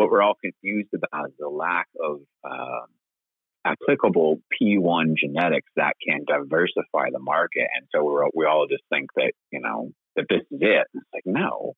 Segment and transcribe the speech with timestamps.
[0.00, 2.86] what we're all confused about is the lack of um,
[3.66, 7.68] applicable P1 genetics that can diversify the market.
[7.76, 10.86] And so we're, we all just think that, you know, that this is it.
[10.94, 11.74] It's like, no,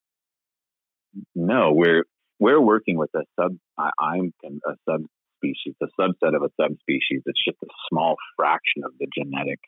[1.35, 2.05] no, we're,
[2.39, 7.23] we're working with a sub, I, I'm a subspecies, a subset of a subspecies.
[7.27, 9.59] It's just a small fraction of the genetic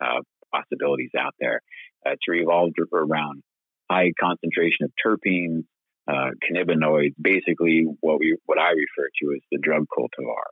[0.00, 0.22] uh,
[0.52, 1.60] possibilities out there.
[2.04, 3.42] Uh, to revolve around
[3.90, 5.64] high concentration of terpenes,
[6.08, 10.44] uh, cannabinoids, basically what we what I refer to as the drug cultivar.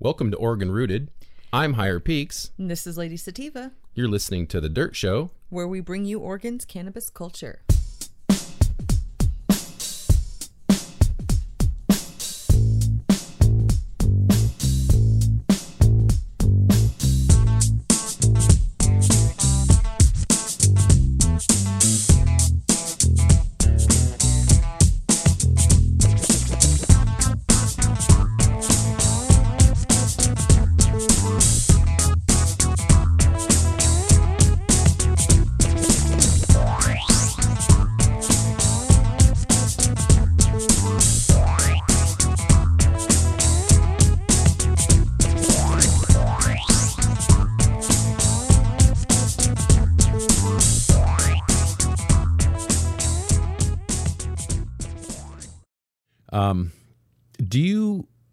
[0.00, 1.10] Welcome to Oregon Rooted.
[1.52, 2.52] I'm Higher Peaks.
[2.58, 3.72] And this is Lady Sativa.
[3.94, 7.62] You're listening to The Dirt Show, where we bring you Oregon's cannabis culture.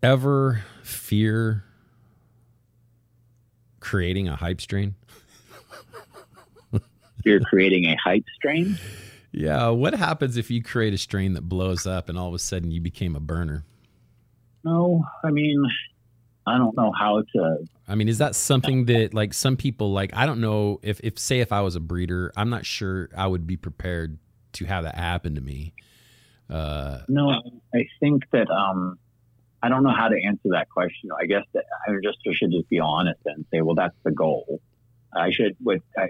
[0.06, 1.64] Ever fear
[3.80, 4.94] creating a hype strain?
[7.26, 8.78] You're creating a hype strain?
[9.32, 9.70] Yeah.
[9.70, 12.70] What happens if you create a strain that blows up and all of a sudden
[12.70, 13.64] you became a Berner?
[14.64, 15.64] No, I mean,
[16.46, 17.66] I don't know how to.
[17.88, 20.16] I mean, is that something that like some people like?
[20.16, 23.26] I don't know if if say if I was a breeder, I'm not sure I
[23.26, 24.20] would be prepared
[24.54, 25.74] to have that happen to me.
[26.48, 27.32] Uh, no,
[27.74, 29.00] I think that um,
[29.66, 31.10] I don't know how to answer that question.
[31.20, 34.62] I guess that I just should just be honest and say, well, that's the goal.
[35.12, 35.56] I should.
[35.60, 36.10] What I,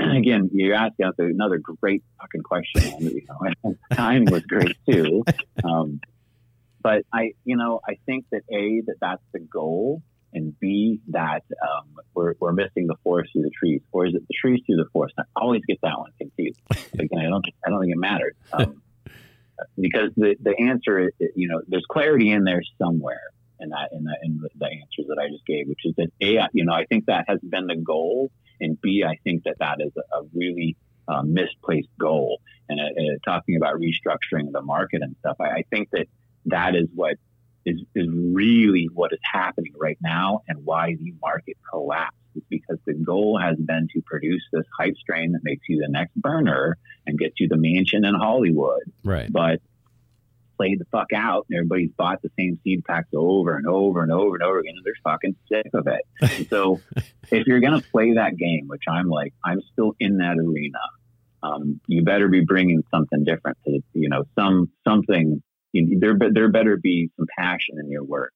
[0.16, 0.50] again?
[0.52, 2.82] You asked another great fucking question.
[3.16, 3.22] You
[3.62, 5.22] know, timing was great too.
[5.62, 6.00] Um,
[6.82, 11.44] but I, you know, I think that a that that's the goal, and b that
[11.62, 14.76] um, we're we're missing the forest through the trees, or is it the trees through
[14.76, 15.14] the forest?
[15.16, 16.60] I always get that one confused.
[16.94, 18.34] Again, I don't I don't think it matters.
[18.52, 18.82] Um,
[19.78, 24.04] because the, the answer, is, you know, there's clarity in there somewhere in that, in
[24.04, 26.84] that, in the, answers that I just gave, which is that A, you know, I
[26.84, 28.30] think that has been the goal.
[28.60, 30.76] And B, I think that that is a, a really
[31.08, 32.40] uh, misplaced goal.
[32.68, 36.06] And uh, uh, talking about restructuring the market and stuff, I, I think that
[36.46, 37.16] that is what
[37.66, 42.78] is, is really what is happening right now and why the market collapsed is because
[42.86, 46.78] the goal has been to produce this hype strain that makes you the next Berner
[47.06, 48.82] and gets you the mansion in Hollywood.
[49.02, 49.30] Right.
[49.30, 49.60] But
[50.56, 54.10] play the fuck out and everybody's bought the same seed packs over and over and
[54.10, 56.48] over and over again and they're fucking sick of it.
[56.48, 56.80] so
[57.30, 60.78] if you're going to play that game, which I'm like, I'm still in that arena.
[61.42, 65.42] Um, you better be bringing something different to, you know, some, something,
[65.76, 68.32] you know, there, there better be some passion in your work.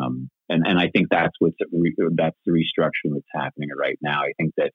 [0.00, 4.22] Um, and and I think that's what's that's the restructuring that's happening right now.
[4.22, 4.70] I think that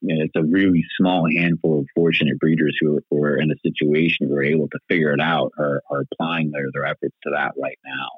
[0.00, 3.60] you know, it's a really small handful of fortunate breeders who, who are in a
[3.62, 7.30] situation who are able to figure it out are, are applying their, their efforts to
[7.34, 8.08] that right now.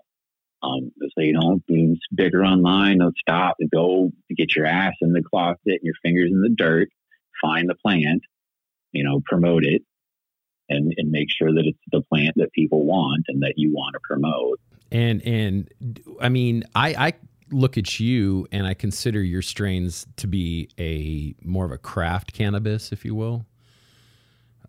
[0.63, 2.99] Um, so you don't be bigger online.
[2.99, 3.57] Don't stop.
[3.75, 6.89] Go get your ass in the closet and your fingers in the dirt.
[7.43, 8.23] Find the plant.
[8.93, 9.83] You know, promote it,
[10.73, 13.93] and and make sure that it's the plant that people want and that you want
[13.95, 14.59] to promote
[14.93, 17.13] and and I mean, I I
[17.51, 22.35] look at you and I consider your strains to be a more of a craft
[22.35, 23.47] cannabis, if you will.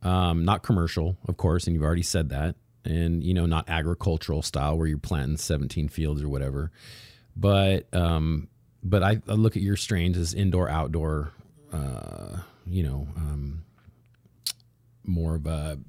[0.01, 4.41] Um, not commercial, of course, and you've already said that, and you know, not agricultural
[4.41, 6.71] style where you're planting 17 fields or whatever.
[7.35, 8.47] But um,
[8.81, 11.33] but I, I look at your strains as indoor, outdoor.
[11.71, 13.65] Uh, you know, um,
[15.05, 15.79] more of a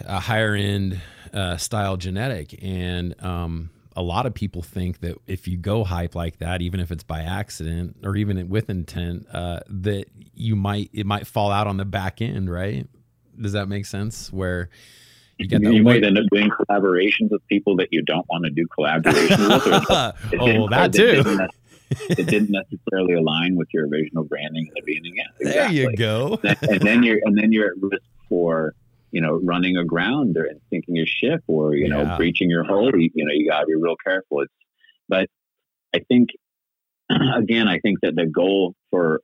[0.00, 1.00] a higher end
[1.32, 6.14] uh, style genetic, and um, a lot of people think that if you go hype
[6.14, 10.90] like that, even if it's by accident or even with intent, uh, that you might
[10.92, 12.86] it might fall out on the back end, right?
[13.40, 14.32] Does that make sense?
[14.32, 14.68] Where
[15.38, 18.44] you get that you might end up doing collaborations with people that you don't want
[18.44, 20.40] to do collaborations with.
[20.40, 21.48] oh, that too.
[22.10, 25.14] It didn't necessarily align with your original branding in the beginning.
[25.16, 25.78] Yeah, exactly.
[25.78, 26.38] There you go.
[26.42, 28.74] and then you're and then you're at risk for
[29.14, 32.02] you know, running aground or sinking your ship or, you yeah.
[32.02, 34.40] know, breaching your hull, you, you know, you got to be real careful.
[34.40, 34.52] It's,
[35.08, 35.28] but
[35.94, 36.30] I think,
[37.10, 39.20] again, I think that the goal for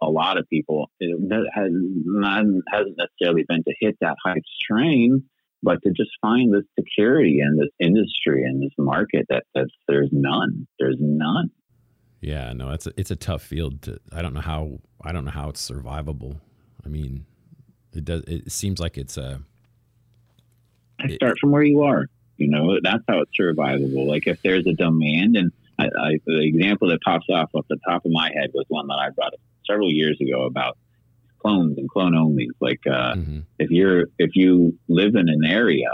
[0.00, 5.24] a lot of people has not, hasn't necessarily been to hit that hype strain.
[5.60, 10.10] but to just find this security in this industry and this market that, that there's
[10.12, 10.68] none.
[10.78, 11.50] There's none.
[12.22, 13.98] Yeah, no, it's a, it's a tough field to.
[14.12, 16.40] I don't know how I don't know how it's survivable.
[16.86, 17.26] I mean,
[17.92, 18.22] it does.
[18.28, 19.40] It seems like it's a.
[21.00, 22.06] I start from where you are.
[22.36, 24.06] You know, that's how it's survivable.
[24.06, 27.78] Like if there's a demand, and I, I, the example that pops off off the
[27.88, 30.78] top of my head was one that I brought up several years ago about
[31.40, 32.54] clones and clone onlys.
[32.60, 33.40] Like uh, mm-hmm.
[33.58, 35.90] if you're if you live in an area,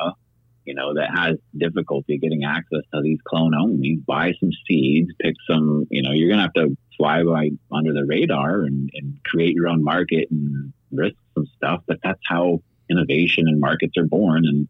[0.69, 5.35] you know that has difficulty getting access to these clone onlys, buy some seeds, pick
[5.49, 5.87] some.
[5.91, 9.69] You know, you're gonna have to fly by under the radar and, and create your
[9.69, 11.85] own market and risk some stuff.
[11.87, 12.61] But that's how
[12.91, 14.69] innovation and markets are born, and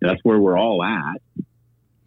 [0.00, 1.20] that's where we're all at.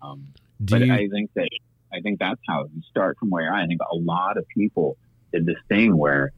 [0.02, 0.92] Um, but you...
[0.92, 1.50] I think that
[1.94, 4.98] I think that's how you start from where I think a lot of people
[5.32, 6.32] did this thing where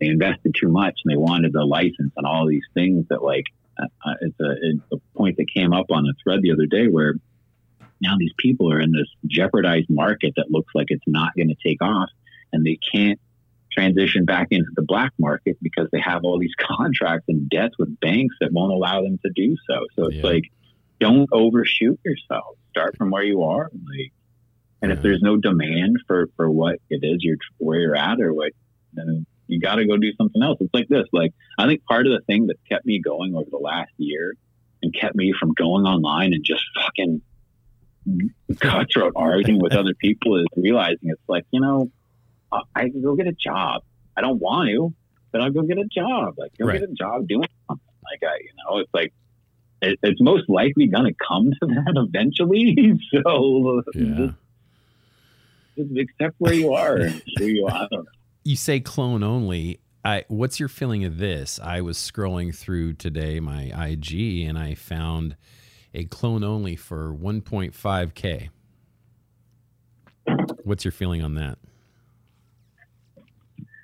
[0.00, 3.44] they invested too much and they wanted the license and all these things that like
[3.78, 6.66] uh, uh, it's, a, it's a point that came up on a thread the other
[6.66, 7.14] day where
[8.00, 11.56] now these people are in this jeopardized market that looks like it's not going to
[11.64, 12.10] take off
[12.52, 13.20] and they can't
[13.72, 17.98] transition back into the black market because they have all these contracts and debts with
[18.00, 19.86] banks that won't allow them to do so.
[19.96, 20.22] So it's yeah.
[20.22, 20.44] like,
[21.00, 22.56] don't overshoot yourself.
[22.70, 23.70] Start from where you are.
[23.72, 24.12] Like,
[24.82, 24.96] and yeah.
[24.96, 28.52] if there's no demand for, for what it is you're where you're at or what,
[28.92, 30.58] then you got to go do something else.
[30.60, 31.06] It's like this.
[31.12, 34.34] Like I think part of the thing that kept me going over the last year
[34.82, 37.22] and kept me from going online and just fucking
[38.60, 41.88] cutthroat arguing with other people is realizing it's like you know
[42.74, 43.82] I can go get a job.
[44.16, 44.92] I don't want to,
[45.30, 46.34] but I'll go get a job.
[46.36, 46.80] Like go right.
[46.80, 47.86] get a job doing something.
[48.04, 49.12] Like I, you know, it's like
[49.80, 52.98] it, it's most likely going to come to that eventually.
[53.24, 54.14] so yeah.
[54.14, 54.34] just,
[55.76, 57.88] just accept where you are and who you are.
[58.42, 59.80] I don't know you say clone only.
[60.04, 61.60] I, what's your feeling of this?
[61.62, 65.36] I was scrolling through today my IG and I found
[65.94, 68.48] a clone only for 1.5k.
[70.64, 71.58] What's your feeling on that?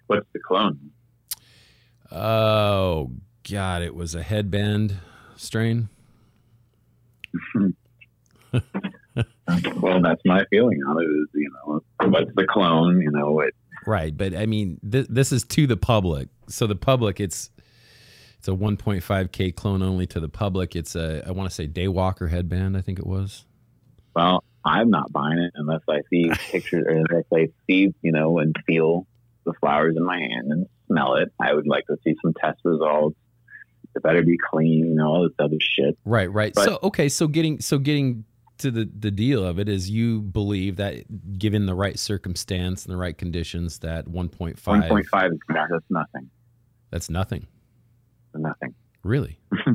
[0.08, 0.90] What's the clone?
[2.10, 3.12] Oh
[3.48, 4.96] God, it was a headband
[5.36, 5.88] strain.
[8.52, 11.06] well, that's my feeling on it.
[11.06, 13.02] Is you know, what's the clone?
[13.02, 13.54] You know, it
[13.86, 16.28] Right, but I mean, th- this is to the public.
[16.48, 17.50] So the public, it's
[18.38, 20.76] it's a 1.5k clone only to the public.
[20.76, 22.76] It's a I want to say Daywalker headband.
[22.76, 23.44] I think it was.
[24.14, 28.38] Well, I'm not buying it unless I see pictures or unless I see you know
[28.38, 29.06] and feel
[29.44, 31.32] the flowers in my hand and smell it.
[31.40, 33.16] I would like to see some test results.
[33.96, 35.98] It better be clean, you know, all this other shit.
[36.04, 36.52] Right, right.
[36.54, 38.24] But, so okay, so getting so getting
[38.58, 42.92] to the the deal of it is you believe that given the right circumstance and
[42.92, 46.30] the right conditions that 1.5 1.5 is that's nothing
[46.90, 47.46] that's nothing
[48.34, 49.38] nothing really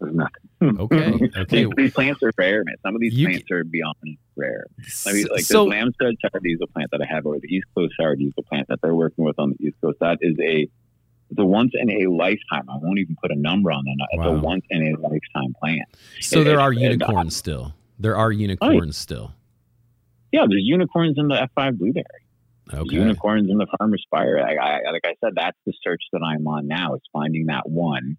[0.00, 3.64] there's nothing okay okay these, plants are rare man some of these you, plants are
[3.64, 3.94] beyond
[4.36, 4.66] rare
[5.06, 7.66] i mean like so, this lambstud sour diesel plant that i have over the east
[7.74, 10.68] coast sour diesel plant that they're working with on the east coast that is a
[11.36, 12.68] a once in a lifetime.
[12.70, 14.08] I won't even put a number on that.
[14.12, 14.36] It's wow.
[14.36, 15.86] a once in a lifetime plant.
[16.20, 17.74] So it, there are unicorns still.
[17.98, 19.34] There are unicorns oh, still.
[20.32, 22.04] Yeah, there's unicorns in the F5 blueberry.
[22.72, 22.96] Okay.
[22.96, 24.38] Unicorns in the farmer's fire.
[24.38, 26.94] I, I, like I said, that's the search that I'm on now.
[26.94, 28.18] Is finding that one,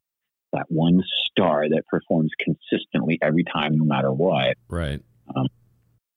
[0.53, 4.57] that one star that performs consistently every time, no matter what.
[4.67, 5.01] Right.
[5.35, 5.47] Um,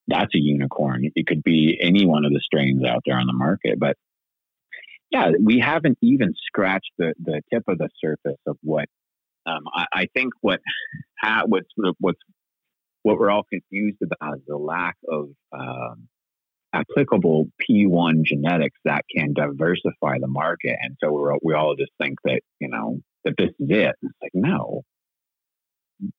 [0.09, 1.11] that's a unicorn.
[1.15, 3.97] It could be any one of the strains out there on the market, but
[5.11, 8.87] yeah, we haven't even scratched the, the tip of the surface of what
[9.45, 10.61] um, I, I, think what
[11.21, 12.21] ha, what's what's
[13.03, 16.09] what we're all confused about is the lack of um,
[16.73, 20.77] applicable P1 genetics that can diversify the market.
[20.81, 23.95] And so we're, we all just think that, you know, that this is it.
[24.03, 24.83] It's like, no,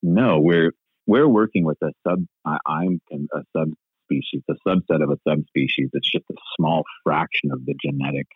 [0.02, 0.72] no, we're,
[1.08, 5.90] we're working with a sub, I, I'm a subspecies, a subset of a subspecies.
[5.94, 8.28] It's just a small fraction of the genetic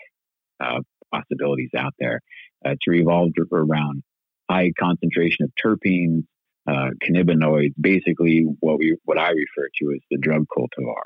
[0.60, 0.80] uh,
[1.14, 2.22] possibilities out there.
[2.66, 4.02] Uh, to revolve around
[4.50, 6.24] high concentration of terpenes,
[6.68, 11.04] uh, cannabinoids, basically what we what I refer to as the drug cultivar.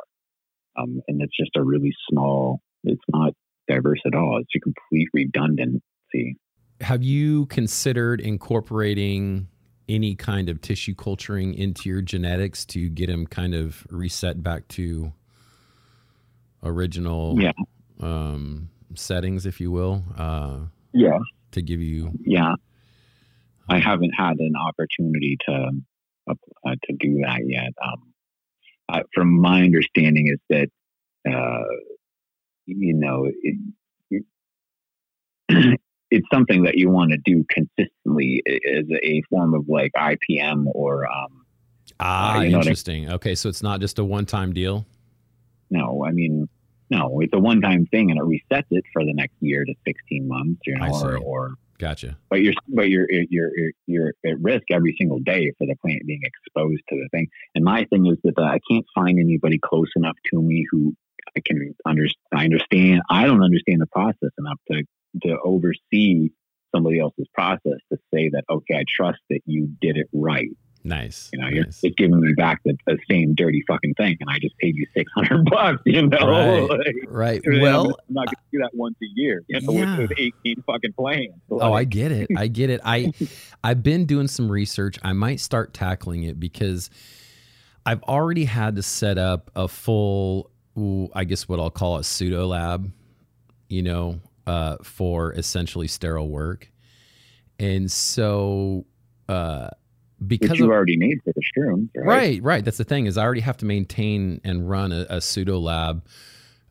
[0.78, 2.62] Um, and it's just a really small.
[2.84, 3.34] It's not
[3.68, 4.40] diverse at all.
[4.42, 6.38] It's a complete redundancy.
[6.82, 9.48] Have you considered incorporating
[9.88, 14.68] any kind of tissue culturing into your genetics to get them kind of reset back
[14.70, 15.14] to
[16.64, 17.52] original yeah.
[18.00, 20.04] um, settings, if you will?
[20.18, 20.60] Uh,
[20.94, 21.20] yeah.
[21.52, 22.56] To give you yeah
[23.70, 25.72] I haven't had an opportunity to
[26.28, 26.34] uh,
[26.66, 27.74] to do that yet.
[27.84, 28.14] Um,
[28.90, 30.70] uh, from my understanding, is that
[31.30, 31.64] uh,
[32.66, 33.58] you know it,
[35.50, 35.80] it,
[36.12, 41.10] it's something that you want to do consistently as a form of like IPM or
[41.10, 41.46] um,
[42.00, 43.04] ah uh, interesting.
[43.04, 43.16] I mean?
[43.16, 44.86] Okay, so it's not just a one time deal.
[45.70, 46.50] No, I mean
[46.92, 49.74] no, it's a one time thing and it resets it for the next year to
[49.86, 52.16] sixteen months, you know, or, or Gotcha.
[52.30, 53.50] But you're but you're you're
[53.88, 57.28] you're at risk every single day for the plant being exposed to the thing.
[57.56, 60.96] And my thing is that uh, I can't find anybody close enough to me who
[61.36, 62.16] I can understand.
[62.36, 63.02] I understand.
[63.10, 64.84] I don't understand the process enough to
[65.24, 66.30] to oversee
[66.74, 70.50] somebody else's process to say that okay, I trust that you did it right.
[70.84, 71.30] Nice.
[71.32, 71.54] You know, nice.
[71.54, 74.76] you're just giving me back the, the, same dirty fucking thing, and I just paid
[74.76, 75.82] you six hundred bucks.
[75.86, 76.70] You know, right?
[76.70, 77.42] like, right.
[77.46, 79.44] Well, I'm, not going to do that once a year.
[79.48, 79.98] You know, yeah.
[79.98, 81.34] with, with eighteen fucking plans.
[81.50, 82.30] Like, oh, I get it.
[82.36, 82.82] I get it.
[82.84, 83.14] I
[83.64, 84.98] I've been doing some research.
[85.04, 86.90] I might start tackling it because
[87.86, 92.04] I've already had to set up a full, ooh, I guess what I'll call a
[92.04, 92.92] pseudo lab.
[93.70, 96.72] You know, uh, for essentially sterile work,
[97.60, 98.86] and so.
[99.30, 99.70] Uh,
[100.26, 102.06] because Which you of, already need for the shrooms, right?
[102.06, 102.44] right?
[102.44, 105.60] Right, That's the thing is I already have to maintain and run a, a pseudo
[105.60, 106.06] lab,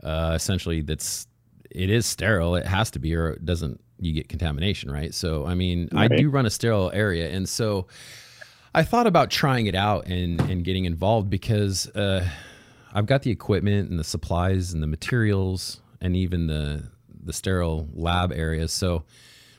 [0.03, 1.27] uh, essentially that's
[1.71, 2.57] it is sterile.
[2.57, 5.15] It has to be, or it doesn't you get contamination, right?
[5.15, 6.11] So I mean, right.
[6.11, 7.87] I do run a sterile area, and so
[8.75, 12.29] I thought about trying it out and and getting involved because uh,
[12.93, 16.85] I've got the equipment and the supplies and the materials and even the
[17.23, 18.69] the sterile lab area.
[18.69, 19.05] So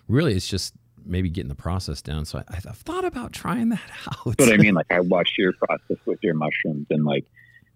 [0.07, 0.73] really, it's just
[1.05, 2.25] maybe getting the process down.
[2.25, 4.37] So I, have thought about trying that out.
[4.37, 7.25] But I mean, like I watched your process with your mushrooms, and like,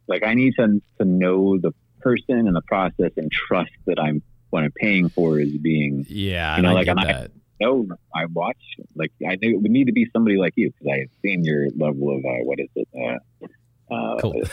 [0.08, 4.22] like I need to to know the person and the process and trust that I'm
[4.50, 6.06] what I'm paying for is being.
[6.10, 7.28] Yeah, you know, like I
[7.60, 8.58] know I watch
[8.96, 11.68] like I think it would need to be somebody like you because I've seen your
[11.76, 12.88] level of uh, what is it.
[12.96, 14.52] Uh, uh, Cult-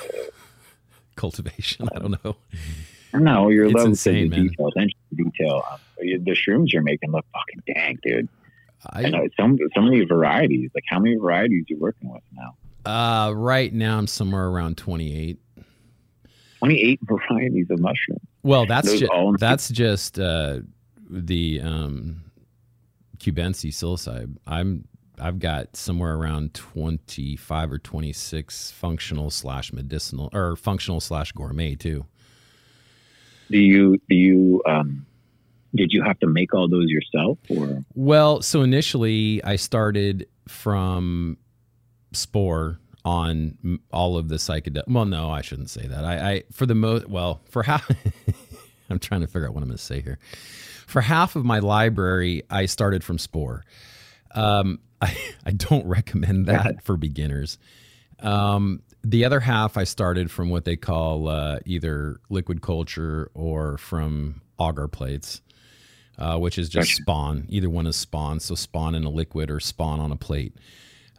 [1.17, 1.89] cultivation.
[1.95, 2.37] I don't know.
[3.15, 5.63] No, your level insane, to detail, attention to detail.
[5.71, 8.29] Um, the shrooms you're making look fucking dang, dude.
[8.91, 10.71] I know some so many varieties.
[10.75, 12.57] Like how many varieties you working with now?
[12.85, 15.39] Uh, right now I'm somewhere around 28.
[16.59, 18.21] 28 varieties of mushrooms.
[18.43, 20.61] Well, that's just that's just uh,
[21.09, 22.25] the um,
[23.19, 24.37] Cubensi psilocybe.
[24.47, 24.87] I'm
[25.19, 32.07] I've got somewhere around 25 or 26 functional slash medicinal or functional slash gourmet too.
[33.51, 35.07] Do you do you um,
[35.75, 37.83] did you have to make all those yourself or?
[37.95, 41.39] Well so initially i started from
[42.13, 46.05] spore on all of the psychedelic well no i shouldn't say that.
[46.05, 47.91] I, I for the most well for half
[48.91, 50.19] i'm trying to figure out what i'm going to say here.
[50.87, 53.65] For half of my library i started from spore.
[54.35, 57.59] Um, I, I don't recommend that for beginners.
[58.21, 63.79] Um, the other half I started from what they call uh, either liquid culture or
[63.79, 65.43] from agar plates
[66.23, 67.47] uh, which is just spawn.
[67.49, 70.57] Either one is spawn, so spawn in a liquid or spawn on a plate.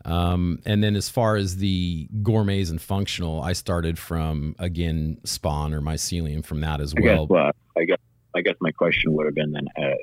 [0.06, 5.74] Um, and then as far as the gourmets and functional, I started from again spawn
[5.74, 7.24] or mycelium from that as well.
[7.24, 7.98] I guess, I guess
[8.36, 9.68] I guess my question would have been then.
[9.78, 9.96] Uh,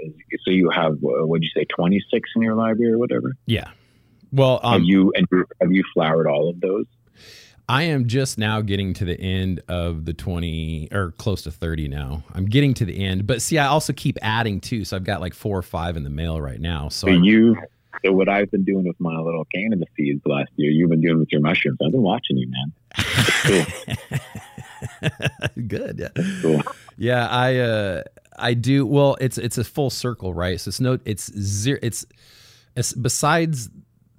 [0.44, 3.32] so you have uh, what would you say twenty six in your library or whatever?
[3.46, 3.70] Yeah.
[4.32, 5.26] Well, um, have you and
[5.62, 6.86] have you flowered all of those?
[7.70, 11.86] I am just now getting to the end of the 20 or close to 30
[11.86, 12.24] now.
[12.34, 14.84] I'm getting to the end, but see, I also keep adding too.
[14.84, 16.88] So I've got like four or five in the mail right now.
[16.88, 17.56] So, so you,
[18.04, 21.20] so what I've been doing with my little cannabis seeds last year, you've been doing
[21.20, 21.78] with your mushrooms.
[21.80, 22.72] I've been watching you, man.
[23.44, 25.08] Cool.
[25.68, 26.00] Good.
[26.00, 26.24] Yeah.
[26.42, 26.62] Cool.
[26.98, 27.28] Yeah.
[27.28, 28.02] I, uh,
[28.36, 28.84] I do.
[28.84, 30.60] Well, it's, it's a full circle, right?
[30.60, 31.78] So it's no, it's zero.
[31.82, 32.04] It's,
[32.74, 33.70] it's besides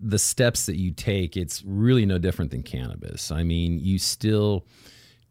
[0.01, 3.31] the steps that you take, it's really no different than cannabis.
[3.31, 4.65] I mean, you still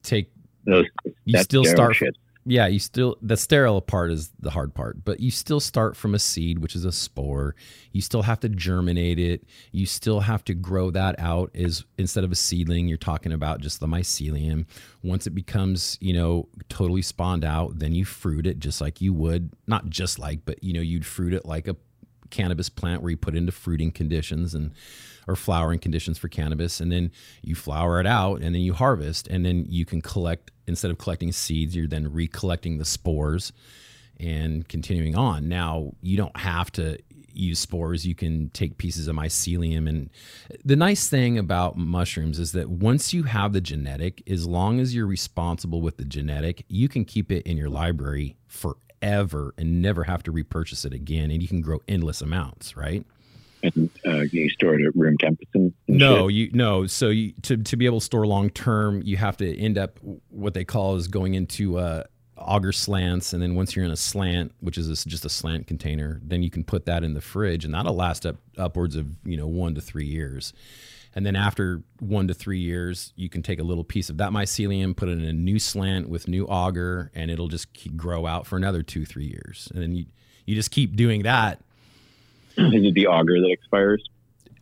[0.03, 0.31] take
[0.65, 0.87] Those,
[1.25, 2.17] you still start shit.
[2.47, 6.15] yeah, you still the sterile part is the hard part, but you still start from
[6.15, 7.55] a seed, which is a spore.
[7.93, 9.45] You still have to germinate it.
[9.73, 13.61] You still have to grow that out is instead of a seedling, you're talking about
[13.61, 14.67] just the mycelium.
[15.03, 19.13] Once it becomes, you know, totally spawned out, then you fruit it just like you
[19.13, 21.77] would, not just like, but you know, you'd fruit it like a
[22.31, 24.73] cannabis plant where you put into fruiting conditions and
[25.29, 27.11] or flowering conditions for cannabis and then
[27.43, 30.99] you flower it out and then you harvest and then you can collect instead of
[30.99, 33.53] collecting seeds you're then recollecting the spores
[34.19, 35.49] and continuing on.
[35.49, 36.99] Now you don't have to
[37.33, 38.07] use spores.
[38.07, 40.11] You can take pieces of mycelium and
[40.65, 44.95] the nice thing about mushrooms is that once you have the genetic as long as
[44.95, 49.83] you're responsible with the genetic you can keep it in your library for ever and
[49.83, 51.31] never have to repurchase it again.
[51.31, 53.05] And you can grow endless amounts, right?
[53.63, 55.71] And uh, you store it at room temperature?
[55.87, 56.35] No, shit?
[56.35, 56.87] you no.
[56.87, 59.99] So you, to to be able to store long term, you have to end up
[60.31, 62.05] what they call is going into uh,
[62.49, 65.67] agar slants, and then once you're in a slant, which is a, just a slant
[65.67, 69.07] container, then you can put that in the fridge, and that'll last up upwards of
[69.25, 70.53] you know one to three years.
[71.15, 74.31] And then after one to three years, you can take a little piece of that
[74.31, 78.47] mycelium, put it in a new slant with new agar, and it'll just grow out
[78.47, 79.69] for another two, three years.
[79.75, 80.07] And then you,
[80.47, 81.63] you just keep doing that.
[82.57, 84.05] Is it the agar that expires?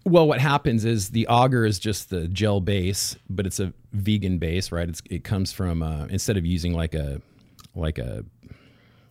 [0.05, 4.39] Well, what happens is the agar is just the gel base, but it's a vegan
[4.39, 4.89] base, right?
[4.89, 7.21] It's, it comes from uh, instead of using like a
[7.75, 8.25] like a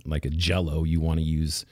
[0.05, 1.65] like a jello, you want to use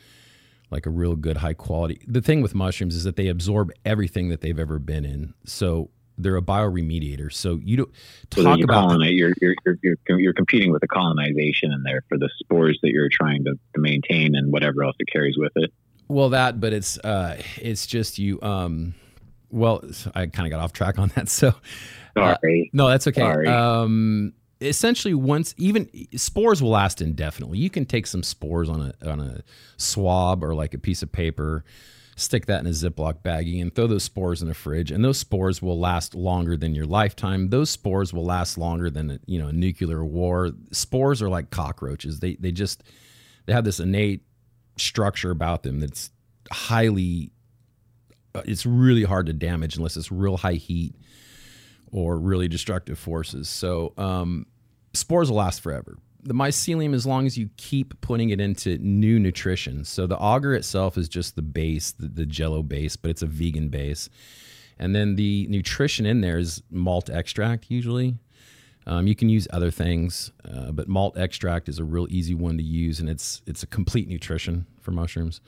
[0.71, 2.01] like a real good high quality.
[2.07, 5.33] The thing with mushrooms is that they absorb everything that they've ever been in.
[5.45, 7.31] So they're a bioremediator.
[7.31, 7.91] So you don't
[8.29, 12.03] talk so you're about coloni- you're, you're, you're, you're, competing with the colonization in there
[12.07, 15.51] for the spores that you're trying to, to maintain and whatever else it carries with
[15.55, 15.71] it.
[16.07, 18.93] well that, but it's uh it's just you um
[19.49, 21.29] well I kind of got off track on that.
[21.29, 21.53] So
[22.17, 22.69] Sorry.
[22.71, 23.19] no, that's okay.
[23.19, 23.47] Sorry.
[23.47, 27.57] Um essentially once even spores will last indefinitely.
[27.57, 29.41] You can take some spores on a on a
[29.77, 31.63] swab or like a piece of paper,
[32.15, 35.17] stick that in a Ziploc baggie and throw those spores in the fridge and those
[35.17, 37.49] spores will last longer than your lifetime.
[37.49, 40.51] Those spores will last longer than you know a nuclear war.
[40.71, 42.19] Spores are like cockroaches.
[42.19, 42.83] They they just
[43.45, 44.23] they have this innate
[44.77, 46.11] structure about them that's
[46.51, 47.31] highly
[48.43, 50.93] it's really hard to damage unless it's real high heat
[51.91, 53.49] or really destructive forces.
[53.49, 54.45] So um,
[54.93, 55.97] spores will last forever.
[56.23, 59.85] The mycelium, as long as you keep putting it into new nutrition.
[59.85, 63.27] So the agar itself is just the base, the, the jello base, but it's a
[63.27, 64.09] vegan base.
[64.79, 68.15] And then the nutrition in there is malt extract usually.
[68.87, 72.57] Um, you can use other things, uh, but malt extract is a real easy one
[72.57, 75.41] to use, and it's it's a complete nutrition for mushrooms.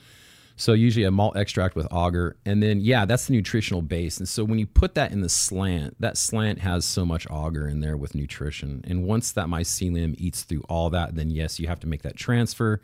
[0.59, 4.17] So usually a malt extract with agar, and then yeah, that's the nutritional base.
[4.17, 7.67] And so when you put that in the slant, that slant has so much agar
[7.67, 8.83] in there with nutrition.
[8.87, 12.15] And once that mycelium eats through all that, then yes, you have to make that
[12.15, 12.81] transfer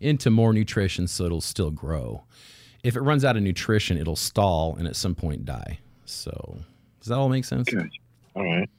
[0.00, 2.24] into more nutrition so it'll still grow.
[2.82, 5.80] If it runs out of nutrition, it'll stall and at some point die.
[6.06, 6.58] So
[7.00, 7.68] does that all make sense?
[8.34, 8.70] All right.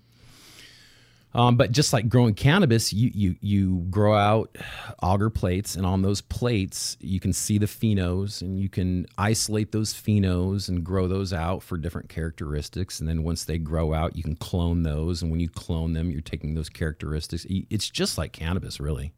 [1.34, 4.58] Um, but just like growing cannabis, you, you you grow out
[5.02, 9.72] agar plates, and on those plates you can see the phenos, and you can isolate
[9.72, 13.00] those phenos and grow those out for different characteristics.
[13.00, 16.12] And then once they grow out, you can clone those, and when you clone them,
[16.12, 17.46] you're taking those characteristics.
[17.50, 19.14] It's just like cannabis, really.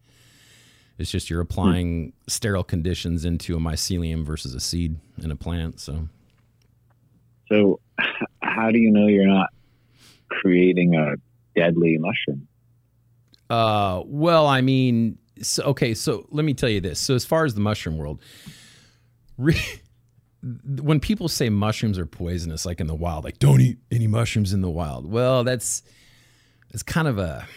[1.00, 5.80] It's just you're applying sterile conditions into a mycelium versus a seed in a plant.
[5.80, 6.08] So
[7.52, 7.80] So,
[8.44, 9.50] how do you know you're not
[10.30, 11.16] creating a
[11.56, 12.48] deadly mushroom?
[13.50, 17.00] Uh, well, I mean, so, okay, so let me tell you this.
[17.00, 18.22] So, as far as the mushroom world,
[19.38, 19.60] re-
[20.82, 24.54] when people say mushrooms are poisonous, like in the wild, like don't eat any mushrooms
[24.54, 25.10] in the wild.
[25.10, 25.84] Well, that's
[26.72, 27.48] it's kind of a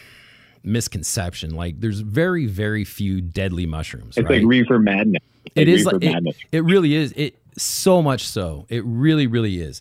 [0.63, 1.55] misconception.
[1.55, 4.17] Like, there's very, very few deadly mushrooms.
[4.19, 4.41] It's right?
[4.41, 5.23] like reefer madness.
[5.47, 6.37] It's It is reefer like it, madness.
[6.53, 7.13] it really is.
[7.13, 8.67] It so much so.
[8.69, 9.81] It really, really is.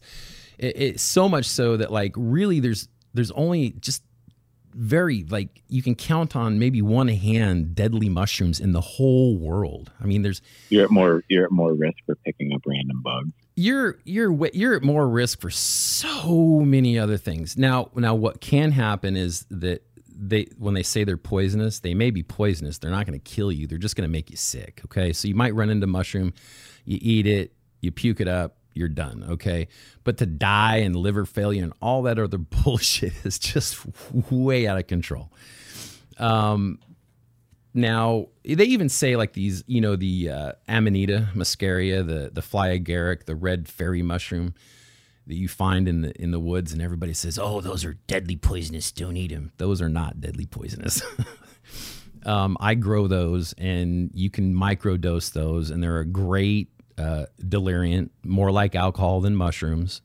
[0.58, 4.04] It, it's so much so that like really there's there's only just
[4.75, 9.91] very like you can count on maybe one hand deadly mushrooms in the whole world.
[10.01, 13.32] I mean, there's You're at more you're at more risk for picking up random bugs.
[13.56, 17.58] you're you're you're at more risk for so many other things.
[17.58, 19.84] Now, now what can happen is that
[20.17, 22.78] they when they say they're poisonous, they may be poisonous.
[22.78, 23.67] They're not going to kill you.
[23.67, 24.82] They're just going to make you sick.
[24.86, 26.34] Okay, so you might run into mushroom,
[26.84, 29.25] you eat it, you puke it up, you're done.
[29.29, 29.67] Okay,
[30.03, 34.77] but to die and liver failure and all that other bullshit is just way out
[34.77, 35.31] of control.
[36.17, 36.79] Um,
[37.73, 42.77] now they even say like these, you know, the uh, Amanita muscaria, the the fly
[42.77, 44.53] agaric, the red fairy mushroom
[45.27, 48.35] that you find in the in the woods, and everybody says, "Oh, those are deadly
[48.35, 48.91] poisonous.
[48.91, 51.01] Don't eat them." Those are not deadly poisonous.
[52.25, 58.12] um, I grow those, and you can microdose those, and they're a great uh, deliriant,
[58.23, 60.01] more like alcohol than mushrooms,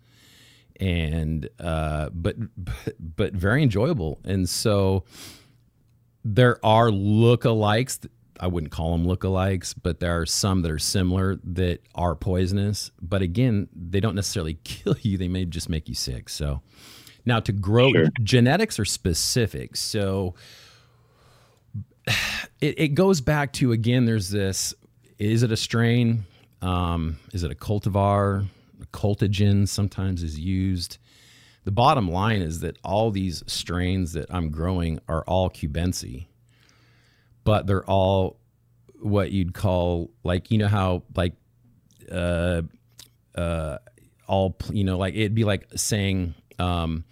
[0.79, 4.19] and uh, but, but but very enjoyable.
[4.25, 5.05] And so
[6.25, 8.09] there are lookalikes.
[8.43, 12.91] I wouldn't call them lookalikes, but there are some that are similar that are poisonous.
[13.03, 16.29] But again, they don't necessarily kill you; they may just make you sick.
[16.29, 16.63] So
[17.27, 18.07] now to grow, Sure.
[18.23, 19.77] genetics are specific.
[19.77, 20.35] So
[22.61, 24.07] it, it goes back to again.
[24.07, 24.75] There's this:
[25.19, 26.25] is it a strain?
[26.63, 28.47] Um, is it a cultivar?
[28.83, 30.99] A cultigen sometimes is used.
[31.65, 36.27] The bottom line is that all these strains that I'm growing are all cubensi,
[37.45, 38.39] but they're all
[39.01, 41.33] what you'd call like you know how like
[42.13, 42.63] uh
[43.35, 43.79] uh
[44.27, 47.05] all you know like it'd be like saying um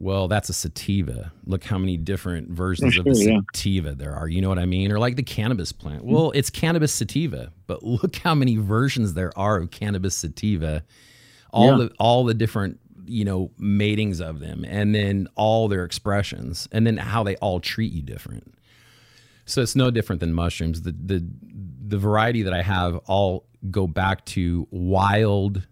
[0.00, 1.30] Well, that's a sativa.
[1.44, 3.40] Look how many different versions Oh, of the sure, yeah.
[3.54, 4.26] sativa there are.
[4.28, 4.90] You know what I mean?
[4.90, 6.04] Or like the cannabis plant.
[6.04, 6.38] Well, mm-hmm.
[6.38, 10.82] it's cannabis sativa, but look how many versions there are of cannabis sativa.
[11.52, 11.88] All Yeah.
[11.88, 16.86] the all the different you know matings of them, and then all their expressions, and
[16.86, 18.54] then how they all treat you different.
[19.44, 20.80] So it's no different than mushrooms.
[20.82, 21.26] The the
[21.88, 25.66] the variety that I have all go back to wild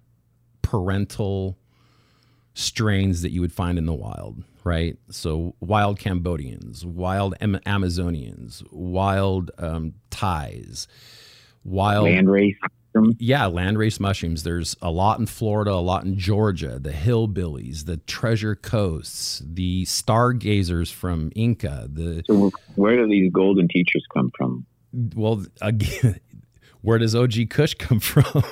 [0.62, 1.56] parental
[2.58, 4.96] strains that you would find in the wild, right?
[5.10, 10.88] So wild Cambodians, wild Am- Amazonians, wild um, Thais,
[11.64, 12.56] wild Land race.
[13.18, 14.42] yeah, landrace mushrooms.
[14.42, 19.84] There's a lot in Florida, a lot in Georgia, the hillbillies, the treasure coasts, the
[19.84, 24.66] stargazers from Inca, the So where do these golden teachers come from?
[25.14, 26.18] well again,
[26.80, 28.42] where does OG Kush come from?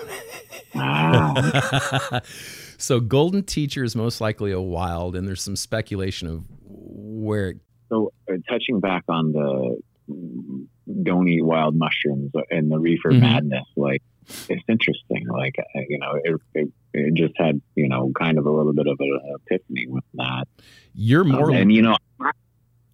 [0.76, 2.20] Ah,
[2.78, 7.50] so golden teacher is most likely a wild, and there's some speculation of where.
[7.50, 7.56] It,
[7.88, 9.76] so uh, touching back on the
[11.02, 13.20] don't eat wild mushrooms and the reefer Mhm.
[13.20, 14.02] madness, like
[14.48, 15.26] it's interesting.
[15.28, 18.72] Like uh, you know, it, it, it just had you know kind of a little
[18.72, 20.46] bit of an epiphany with that.
[20.94, 21.50] you're more.
[21.50, 21.96] Um, and you know,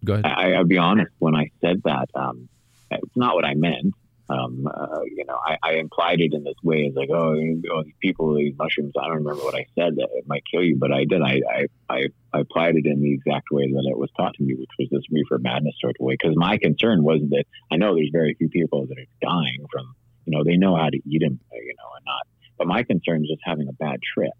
[0.05, 0.25] go ahead.
[0.25, 1.11] I, I'll be honest.
[1.19, 2.49] When I said that, um,
[2.91, 3.93] it's not what I meant.
[4.29, 7.93] Um, uh, you know, I, I implied it in this way as like, oh, these
[8.01, 8.93] people eat mushrooms.
[8.97, 11.21] I don't remember what I said that it might kill you, but I did.
[11.21, 14.43] I, I, I, I applied it in the exact way that it was taught to
[14.43, 16.13] me, which was this reefer madness sort of way.
[16.13, 19.93] Because my concern was that I know there's very few people that are dying from,
[20.25, 22.25] you know, they know how to eat them, you know, and not.
[22.57, 24.31] But my concern is just having a bad trip,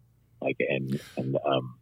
[0.41, 1.75] like, and and um,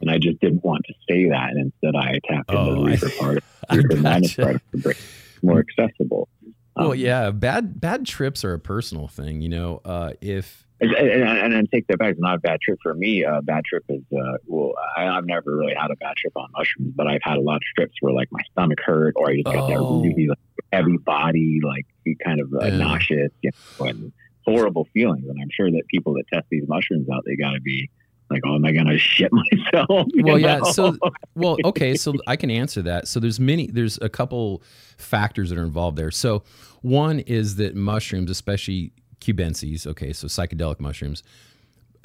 [0.00, 2.80] and I just didn't want to say that, and instead I attacked into Oh, the
[2.80, 4.96] I- reefer part, reefer madness part the brain,
[5.42, 6.28] more accessible.
[6.78, 9.40] Well, Um, yeah, bad bad trips are a personal thing.
[9.40, 12.12] You know, uh, if And, and, and take that back.
[12.12, 13.24] It's not a bad trip for me.
[13.24, 16.48] A bad trip is, uh, well, I, I've never really had a bad trip on
[16.56, 19.34] mushrooms, but I've had a lot of trips where like my stomach hurt or I
[19.34, 20.00] just got that Oh.
[20.00, 20.38] really like,
[20.72, 21.86] heavy body, like
[22.24, 22.76] kind of uh, Yeah.
[22.76, 24.12] nauseous you know, and
[24.46, 25.24] horrible feelings.
[25.28, 27.90] And I'm sure that people that test these mushrooms out, they got to be
[28.30, 29.30] like, oh, am I going to shit
[29.72, 30.06] myself?
[30.12, 30.70] You Well, yeah, know?
[30.70, 30.96] so-
[31.34, 33.08] well, okay, so I can answer that.
[33.08, 34.62] So there's many, there's a couple
[34.96, 36.10] factors that are involved there.
[36.10, 36.42] So
[36.82, 41.22] one is that mushrooms, especially cubensis, okay, so psychedelic mushrooms,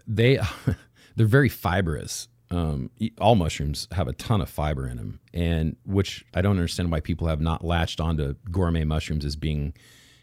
[0.08, 0.40] they
[1.16, 2.28] they're very fibrous.
[2.52, 6.92] Um, all mushrooms have a ton of fiber in them, and which I don't understand
[6.92, 9.74] why people have not latched onto gourmet mushrooms as being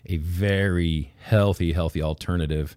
[0.06, 2.76] a very healthy, healthy alternative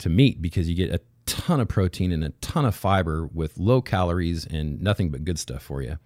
[0.00, 3.58] to meat because you get a ton of protein and a ton of fiber with
[3.58, 5.98] low calories and nothing but good stuff for you.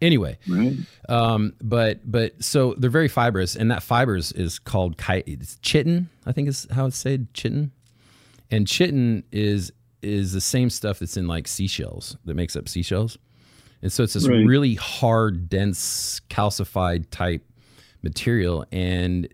[0.00, 0.76] Anyway, Right.
[1.10, 4.96] um, but but so they're very fibrous, and that fibers is called
[5.62, 6.08] chitin.
[6.24, 7.72] I think is how it's said, chitin.
[8.50, 13.18] And chitin is is the same stuff that's in like seashells that makes up seashells,
[13.82, 14.46] and so it's this Right.
[14.46, 17.44] really hard, dense, calcified type
[18.02, 18.64] material.
[18.72, 19.28] And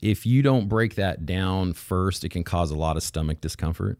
[0.00, 3.98] if you don't break that down first, it can cause a lot of stomach discomfort.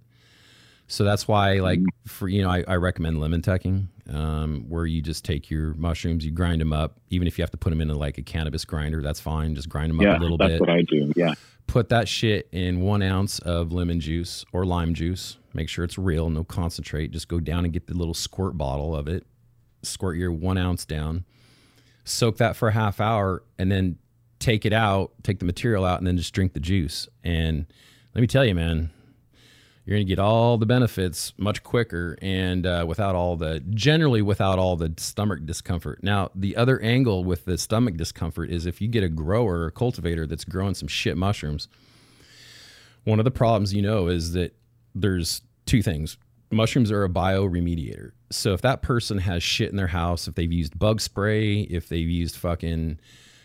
[0.88, 5.03] So that's why, like, for you know, I, I recommend lemon tekking, um, where you
[5.03, 7.01] just take your mushrooms, you grind them up.
[7.11, 9.55] Even if you have to put them into like a cannabis grinder, that's fine.
[9.57, 10.59] Just grind them Yeah, up a little that's bit.
[10.61, 11.12] That's what I do.
[11.16, 11.35] Yeah.
[11.66, 15.38] Put that shit in one ounce of lemon juice or lime juice.
[15.53, 17.11] Make sure it's real, no concentrate.
[17.11, 19.27] Just go down and get the little squirt bottle of it.
[19.83, 21.25] Squirt your one ounce down.
[22.05, 23.99] Soak that for a half hour, and then
[24.38, 25.11] take it out.
[25.25, 27.09] Take the material out, and then just drink the juice.
[27.25, 27.66] And
[28.14, 28.90] let me tell you, man,
[29.87, 34.20] you're going to get all the benefits much quicker and uh, without all the generally
[34.20, 36.03] without all the stomach discomfort.
[36.03, 39.70] Now the other angle with the stomach discomfort is if you get a grower or
[39.70, 41.68] cultivator that's growing some shit mushrooms
[43.05, 44.53] one of the problems you know is that
[44.92, 46.18] there's two things.
[46.51, 48.11] Mushrooms are a bioremediator.
[48.31, 51.88] So if that person has shit in their house if they've used bug spray if
[51.88, 52.99] they've used fucking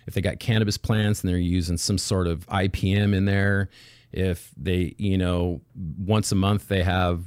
[0.07, 3.69] if they got cannabis plants and they're using some sort of IPM in there,
[4.11, 7.23] if they, you know, once a month they have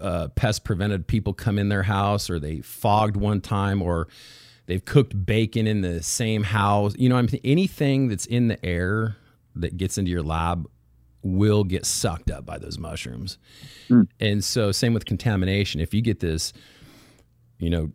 [0.00, 4.08] uh, pest prevented people come in their house or they fogged one time or
[4.66, 9.16] they've cooked bacon in the same house, you know, I'm anything that's in the air
[9.54, 10.68] that gets into your lab
[11.22, 13.38] will get sucked up by those mushrooms.
[14.20, 15.80] And so same with contamination.
[15.80, 16.52] If you get this,
[17.58, 17.92] you know,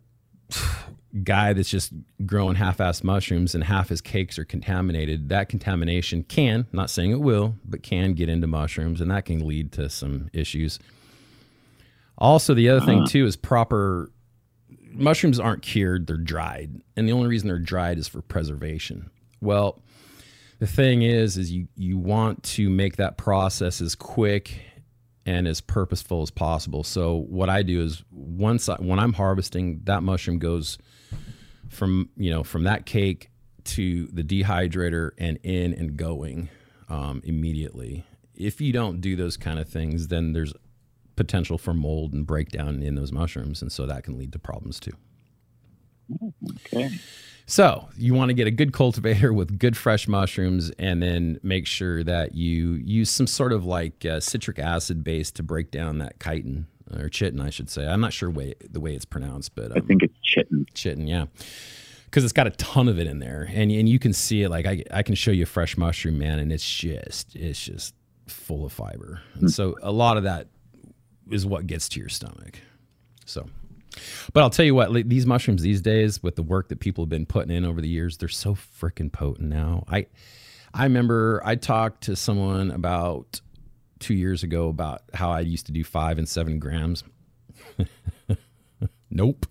[1.22, 1.92] guy that's just
[2.26, 7.20] growing half-ass mushrooms and half his cakes are contaminated that contamination can not saying it
[7.20, 10.78] will but can get into mushrooms and that can lead to some issues.
[12.18, 13.08] Also the other thing uh-huh.
[13.08, 14.10] too is proper
[14.90, 19.08] mushrooms aren't cured they're dried and the only reason they're dried is for preservation.
[19.40, 19.80] Well
[20.58, 24.60] the thing is is you you want to make that process as quick
[25.26, 26.84] and as purposeful as possible.
[26.84, 30.76] So what I do is once I, when I'm harvesting, that mushroom goes
[31.74, 33.30] from you know from that cake
[33.64, 36.48] to the dehydrator and in and going
[36.88, 38.04] um, immediately.
[38.34, 40.52] If you don't do those kind of things, then there's
[41.16, 44.80] potential for mold and breakdown in those mushrooms, and so that can lead to problems
[44.80, 44.92] too.
[46.66, 46.90] Okay.
[47.46, 51.66] So you want to get a good cultivator with good fresh mushrooms, and then make
[51.66, 55.98] sure that you use some sort of like uh, citric acid base to break down
[55.98, 56.66] that chitin
[57.00, 57.86] or chitin, I should say.
[57.86, 60.66] I'm not sure way, the way it's pronounced, but I think um, it's chitin.
[60.74, 61.26] chitin, yeah,
[62.06, 64.50] because it's got a ton of it in there, and and you can see it.
[64.50, 67.94] Like I I can show you a fresh mushroom, man, and it's just it's just
[68.26, 69.48] full of fiber, and hmm.
[69.48, 70.48] so a lot of that
[71.30, 72.58] is what gets to your stomach.
[73.24, 73.48] So.
[74.32, 77.04] But I'll tell you what, like, these mushrooms these days, with the work that people
[77.04, 79.84] have been putting in over the years, they're so freaking potent now.
[79.88, 80.06] I,
[80.72, 83.40] I remember I talked to someone about
[84.04, 87.04] two years ago about how I used to do five and seven grams.
[89.10, 89.46] nope,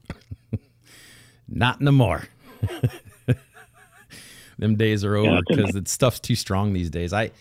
[1.48, 2.28] not no more.
[4.60, 7.14] Them days are over Yeah, because the stuff's too strong these days.
[7.14, 7.32] I,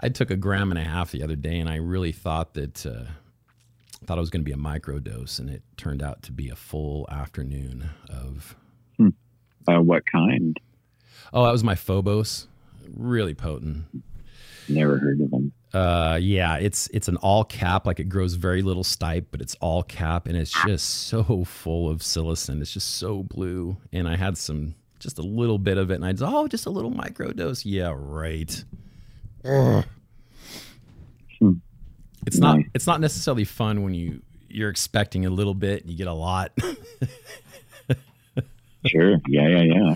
[0.00, 2.84] I took a gram and a half the other day, and I really thought that.
[2.84, 3.04] Uh,
[4.04, 6.50] thought it was going to be a micro dose, and it turned out to be
[6.50, 8.54] a full afternoon of.
[9.66, 10.60] Uh, what kind?
[11.32, 12.48] Oh, that was my Phobos.
[12.94, 13.86] Really potent.
[14.68, 15.43] Never heard of them.
[15.74, 17.86] Uh, yeah, it's it's an all cap.
[17.86, 21.90] Like it grows very little stipe, but it's all cap, and it's just so full
[21.90, 22.60] of psilocin.
[22.60, 23.76] It's just so blue.
[23.92, 26.66] And I had some, just a little bit of it, and I just oh, just
[26.66, 27.64] a little micro dose.
[27.64, 28.64] Yeah, right.
[29.44, 29.84] Ugh.
[31.40, 31.52] Hmm.
[32.26, 35.98] It's not it's not necessarily fun when you you're expecting a little bit and you
[35.98, 36.52] get a lot.
[38.86, 39.18] Sure.
[39.28, 39.94] Yeah, yeah, yeah.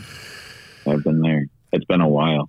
[0.86, 1.46] I've been there.
[1.72, 2.48] It's been a while.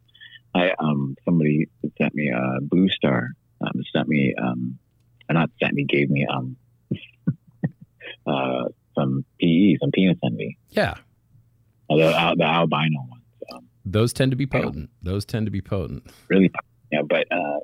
[0.55, 3.29] I um somebody sent me a blue star.
[3.61, 4.79] Um, sent me um,
[5.29, 6.55] not sent me, gave me um
[8.25, 10.57] uh some PE, some penis envy.
[10.71, 10.95] yeah,
[11.89, 13.23] Uh, the, uh, the albino ones.
[13.53, 14.89] Um, those tend to be potent.
[15.01, 16.03] Those tend to be potent.
[16.27, 16.51] really,
[16.91, 17.59] yeah, but uh,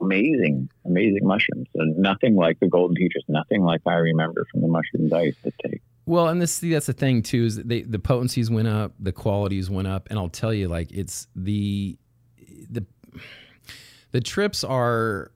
[0.00, 1.68] amazing, amazing mushrooms.
[1.74, 3.22] And nothing like the golden teachers.
[3.28, 5.82] Nothing like I remember from the mushrooms I used to take.
[6.06, 8.92] Well, and this see, that's the thing too is that they the potencies went up,
[8.98, 11.96] the qualities went up, and I'll tell you, like it's the
[14.12, 15.32] the trips are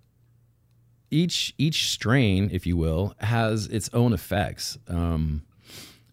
[1.10, 4.78] each each strain, if you will, has its own effects.
[4.88, 5.42] Um,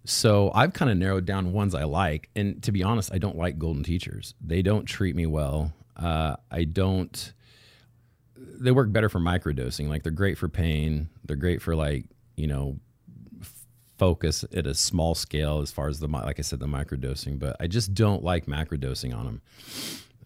[0.06, 3.38] so I've kind of narrowed down ones I like, and to be honest, I don't
[3.38, 4.34] like golden teachers.
[4.41, 5.73] They don't treat me well.
[5.95, 7.34] Uh, I don't.
[8.36, 9.88] They work better for microdosing.
[9.88, 11.10] Like they're great for pain.
[11.23, 12.80] They're great for like you know
[13.97, 17.56] focus at a small scale as far as the like I said the microdosing, but
[17.60, 19.41] I just don't like macrodosing on them.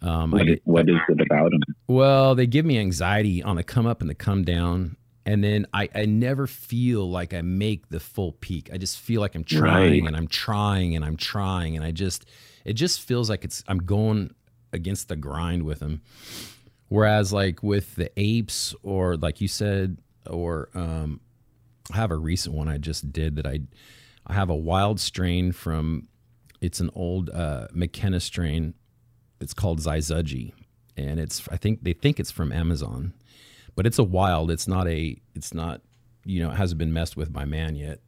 [0.01, 1.61] Um, What is, get- what is it about them?
[1.87, 4.95] well, they give me anxiety on the come up and the come down.
[5.25, 8.69] And then I, I never feel like I make the full peak.
[8.71, 10.07] I just feel like I'm trying Right.
[10.07, 11.75] and I'm trying and I'm trying.
[11.75, 12.25] And I just,
[12.63, 14.33] it just feels like it's, I'm going
[14.71, 16.01] against the grind with them.
[16.87, 19.97] Whereas like with the apes or like you said,
[20.29, 21.19] or um,
[21.91, 23.59] I have a recent one I just did that I,
[24.25, 26.07] I have a wild strain from,
[26.61, 28.73] it's an old uh, McKenna strain.
[29.39, 30.53] It's called Zyzuji
[30.97, 33.13] and it's I think they think it's from Amazon,
[33.75, 34.51] but it's a wild.
[34.51, 35.21] It's not a.
[35.35, 35.81] It's not.
[36.25, 37.99] You know, it hasn't been messed with by man yet.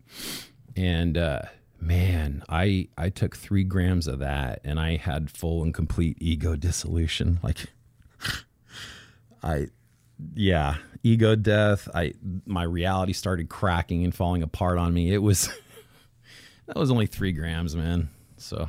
[0.76, 1.44] And uh,
[1.80, 6.56] man, I I took three grams of that, and I had full and complete ego
[6.56, 7.39] dissolution.
[7.44, 7.68] Like,
[9.42, 9.68] I,
[10.34, 11.88] yeah, ego death.
[11.94, 12.13] I
[12.46, 15.13] my reality started cracking and falling apart on me.
[15.13, 15.50] It was
[16.65, 18.10] that was only three grams, man.
[18.36, 18.68] So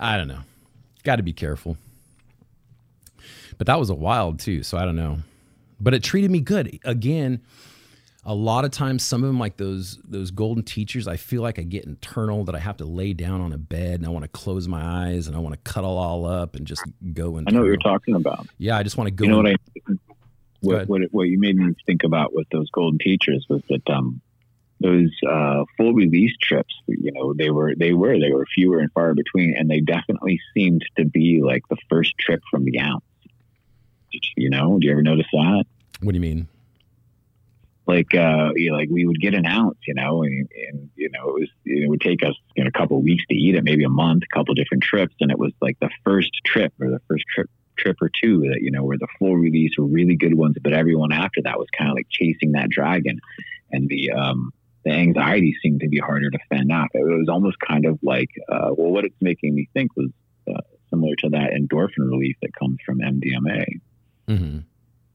[0.00, 0.40] I don't know.
[1.04, 1.76] Got to be careful.
[3.58, 5.18] But that was a wild too so i don't know.
[5.80, 6.78] But it treated me good.
[6.84, 7.40] Again
[8.24, 11.58] a lot of times some of them like those those golden teachers i feel like
[11.58, 14.22] i get internal that i have to lay down on a bed and i want
[14.22, 16.82] to close my eyes and i want to cuddle all up and just
[17.14, 18.46] go and I know what you're talking about.
[18.58, 19.56] yeah i just want to go You know what I
[20.60, 24.20] what, what what you made me think about with those golden teachers was that um
[24.80, 28.90] those uh, full release trips, you know, they were they were they were fewer and
[28.92, 33.04] far between, and they definitely seemed to be like the first trip from the ounce.
[34.36, 35.64] You know, do you ever notice that?
[36.02, 36.48] what do you mean
[37.86, 41.10] Like, uh, you know, like we would get an ounce, you know, and, and you
[41.10, 43.54] know, it was it would take us you know, a couple of weeks to eat
[43.54, 46.72] it, maybe a month, a couple different trips, and it was like the first trip
[46.80, 49.86] or the first trip trip or two that you know were the full release were
[49.86, 53.20] really good ones, but everyone after that was kind of like chasing that dragon,
[53.70, 54.52] and the um
[54.84, 56.88] the anxiety seemed to be harder to fend off.
[56.94, 60.10] It was almost kind of like, uh, well, what it's making me think was
[60.48, 63.64] uh, similar to that endorphin relief that comes from MDMA.
[64.26, 64.58] hmm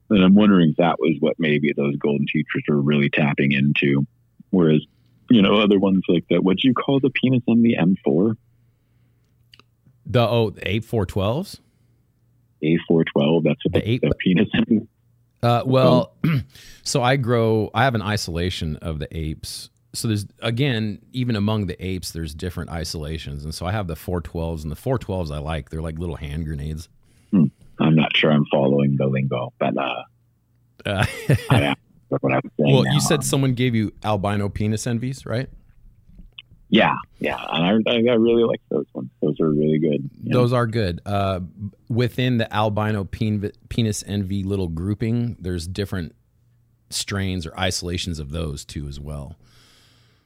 [0.09, 4.05] And I'm wondering if that was what maybe those golden teachers were really tapping into.
[4.51, 4.81] Whereas,
[5.29, 8.35] you know, other ones like that, what do you call the penis on the M4?
[10.05, 11.59] The oh, A412s?
[12.63, 14.47] A412, that's what the, the, eight, the penis.
[15.45, 16.15] Uh, well,
[16.83, 19.69] so I grow, I have an isolation of the apes.
[19.93, 23.43] So there's, again, even among the apes, there's different isolations.
[23.43, 25.69] And so I have the 412s, and the 412s I like.
[25.69, 26.89] They're like little hand grenades.
[27.31, 27.45] Hmm.
[27.79, 30.03] I'm not sure I'm following the lingo, but uh,
[30.85, 31.05] uh
[31.49, 31.75] I,
[32.09, 32.73] what I was saying.
[32.73, 35.49] Well, now, you said um, someone gave you albino penis envies, right?
[36.69, 39.04] Yeah, yeah, and I, I really like those ones.
[39.25, 40.09] Those are really good.
[40.23, 41.01] Those are good.
[41.03, 41.39] Uh,
[41.89, 46.15] within the albino pen, penis envy little grouping, there's different
[46.91, 49.35] strains or isolations of those too as well.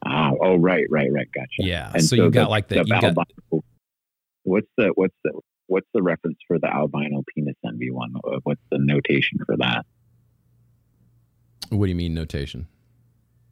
[0.04, 1.28] Ah, oh, right, right, right.
[1.32, 1.48] Gotcha.
[1.58, 1.92] Yeah.
[1.92, 3.16] So, so, you got like the, the got,
[4.42, 8.12] what's the what's the what's the reference for the albino penis envy one?
[8.42, 9.86] What's the notation for that?
[11.70, 12.66] What do you mean notation?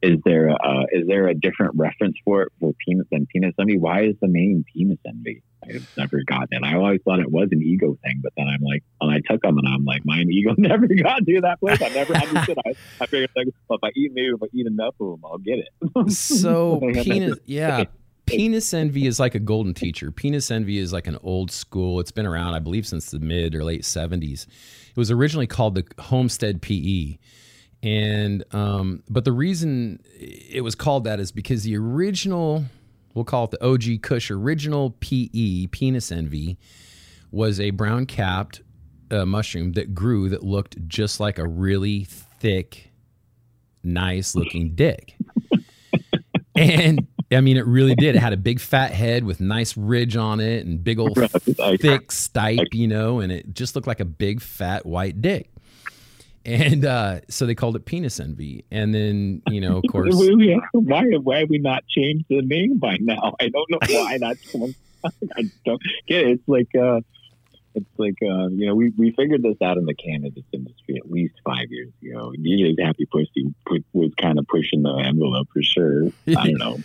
[0.01, 3.53] Is there a, uh, is there a different reference for it for penis than penis
[3.59, 3.77] envy?
[3.77, 5.43] Why is the name penis envy?
[5.63, 6.63] I've never gotten it.
[6.63, 9.41] I always thought it was an ego thing, but then I'm like, when I took
[9.41, 11.81] them and I'm like, my ego never got to that place.
[11.81, 12.57] I never understood.
[12.65, 15.21] I, I figured, like, well, if I eat maybe if I eat enough of them,
[15.25, 16.11] I'll get it.
[16.11, 17.83] so penis, yeah,
[18.25, 20.11] penis envy is like a golden teacher.
[20.11, 21.99] Penis envy is like an old school.
[21.99, 24.47] It's been around, I believe, since the mid or late '70s.
[24.89, 27.17] It was originally called the Homestead PE
[27.81, 32.65] and um, but the reason it was called that is because the original,
[33.13, 36.57] we'll call it the OG Kush original PE penis envy,
[37.31, 38.61] was a brown capped
[39.11, 42.91] uh, mushroom that grew that looked just like a really thick,
[43.81, 45.15] nice looking dick.
[46.55, 48.15] and I mean, it really did.
[48.15, 52.09] It had a big fat head with nice ridge on it and big old thick
[52.09, 55.49] stipe, you know, and it just looked like a big fat white dick
[56.45, 58.65] and uh, so they called it penis envy.
[58.71, 62.97] And then you know, of course, why why have we not changed the name by
[62.99, 63.35] now?
[63.39, 64.55] I don't know why that's.
[65.37, 66.29] I don't get it.
[66.31, 66.99] It's like uh,
[67.75, 71.09] it's like uh, you know, we we figured this out in the cannabis industry at
[71.09, 72.33] least five years ago.
[72.37, 76.05] DJ's Happy Pussy put, was kind of pushing the envelope for sure.
[76.27, 76.79] I don't know.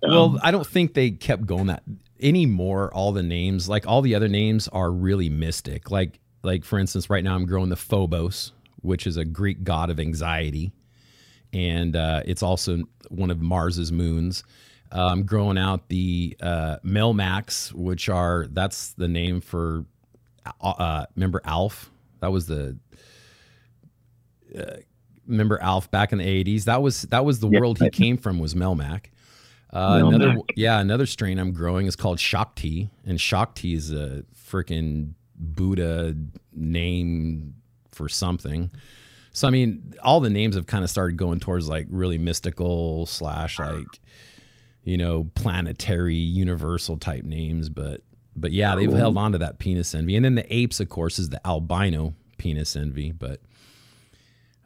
[0.00, 1.82] Um, well, I don't think they kept going that
[2.20, 2.92] anymore.
[2.94, 5.90] All the names, like all the other names, are really mystic.
[5.90, 9.90] Like like for instance, right now I'm growing the Phobos, which is a Greek god
[9.90, 10.72] of anxiety,
[11.52, 14.44] and uh, it's also one of Mars's moons.
[14.90, 19.84] Um, growing out the uh, Melmacs, which are that's the name for
[20.62, 21.90] uh, uh remember Alf.
[22.20, 22.78] That was the
[24.58, 24.76] uh,
[25.26, 26.64] remember Alf back in the eighties.
[26.64, 27.60] That was that was the yep.
[27.60, 29.06] world he came from was Melmac.
[29.70, 35.12] Uh, another yeah, another strain I'm growing is called Shakti, and Shakti is a freaking
[35.36, 36.16] Buddha
[36.54, 37.54] name
[37.98, 38.70] for something.
[39.32, 43.04] So I mean, all the names have kind of started going towards like really mystical
[43.06, 44.00] slash like
[44.84, 48.00] you know planetary universal type names, but
[48.34, 51.18] but yeah, they've held on to that penis envy, and then the apes, of course,
[51.18, 53.12] is the albino penis envy.
[53.12, 53.40] But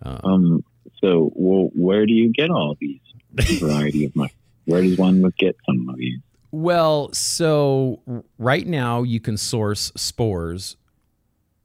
[0.03, 0.65] um, um
[1.01, 3.01] so well, where do you get all these
[3.61, 4.39] variety of mushrooms?
[4.67, 6.21] Where does one get some of these?
[6.53, 8.03] Well, so
[8.39, 10.77] right now you can source spores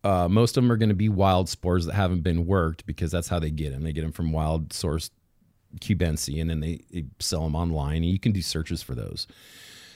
[0.08, 3.12] uh, most of them are going to be wild spores that haven't been worked because
[3.12, 3.84] that's how they get them.
[3.84, 5.12] They get them from wild source
[5.82, 7.98] cubensi, and then they, they sell them online.
[7.98, 9.28] And you can do searches for those.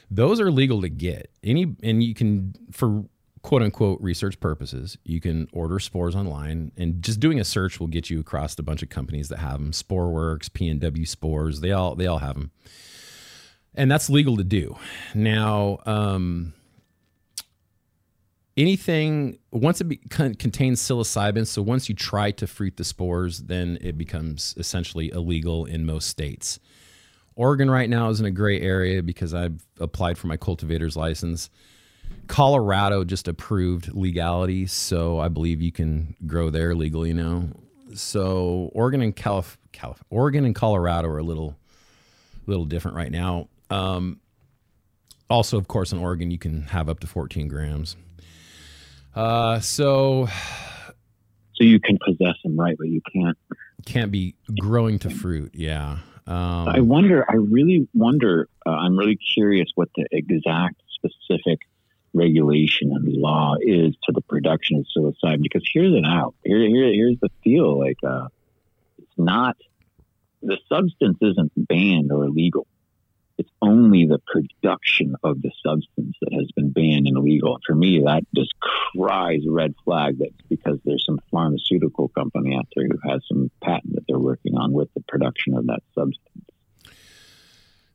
[0.10, 1.32] Those are legal to get.
[1.42, 3.06] Any and you can for
[3.42, 7.88] quote unquote research purposes, you can order spores online, and just doing a search will
[7.88, 9.72] get you across a bunch of companies that have them.
[9.72, 12.52] Sporeworks, PNW Spores, they all they all have them,
[13.74, 14.76] and that's legal to do.
[15.16, 15.80] Now.
[15.86, 16.52] Um,
[18.58, 23.78] anything once it be, contains psilocybin so once you try to fruit the spores then
[23.82, 26.60] it becomes essentially illegal in most states.
[27.36, 31.50] Oregon right now is in a gray area because i've applied for my cultivator's license.
[32.28, 37.46] Colorado just approved legality so i believe you can grow there legally now.
[37.94, 41.58] So oregon and Calif- Calif- oregon and colorado are a little
[42.48, 43.48] little different right now.
[43.70, 44.20] Um,
[45.30, 47.96] also of course in oregon you can have up to 14 grams
[49.16, 50.28] uh, so,
[51.54, 52.76] so you can possess them, right?
[52.78, 53.38] But you can't
[53.86, 55.54] can't be growing to fruit.
[55.56, 55.98] Yeah.
[56.28, 57.26] Um, I wonder.
[57.30, 58.48] I really wonder.
[58.66, 61.60] Uh, I'm really curious what the exact specific
[62.14, 65.42] regulation and law is to the production of psilocybin.
[65.42, 66.36] Because here's an out.
[66.44, 67.80] Here, here, here's the deal.
[67.80, 68.28] Like, uh,
[68.98, 69.58] it's not
[70.42, 72.68] the substance isn't banned or illegal
[73.42, 77.58] It's only the production of the substance that has been banned and illegal.
[77.66, 80.20] For me, that just cries red flag.
[80.20, 84.56] That's because there's some pharmaceutical company out there who has some patent that they're working
[84.56, 86.46] on with the production of that substance.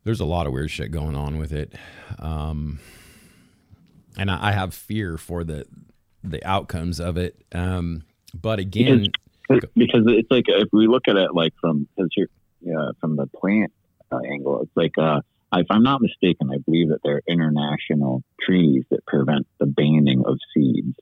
[0.02, 1.72] There's a lot of weird shit going on with it,
[2.18, 2.80] um,
[4.18, 5.64] and I, I, have fear for the
[6.24, 7.44] the outcomes of it.
[7.52, 8.02] Um,
[8.34, 9.06] but again,
[9.48, 12.28] because, because, it's like if we look at it like from because you're
[12.78, 13.72] uh, from the plant
[14.10, 14.62] uh, angle.
[14.62, 15.20] It's like, uh,
[15.54, 20.24] if I'm not mistaken, I believe that there are international treaties that prevent the banning
[20.26, 20.96] of seeds.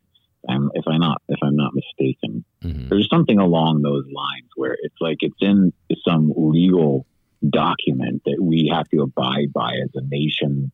[0.46, 2.88] Um, if I'm not, if I'm not mistaken, mm-hmm.
[2.88, 5.72] there's something along those lines where it's like it's in
[6.06, 7.06] some legal
[7.48, 10.70] document that we have to abide by as a nation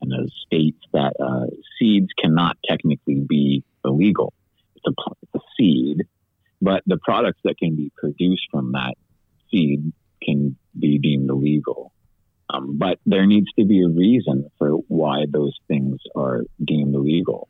[0.00, 1.46] and as states that uh,
[1.78, 4.32] seeds cannot technically be illegal.
[4.76, 6.02] It's a, it's a seed,
[6.60, 8.94] but the products that can be produced from that
[9.50, 9.92] seed
[10.22, 11.91] can be deemed illegal.
[12.52, 17.48] Um, but there needs to be a reason for why those things are deemed illegal.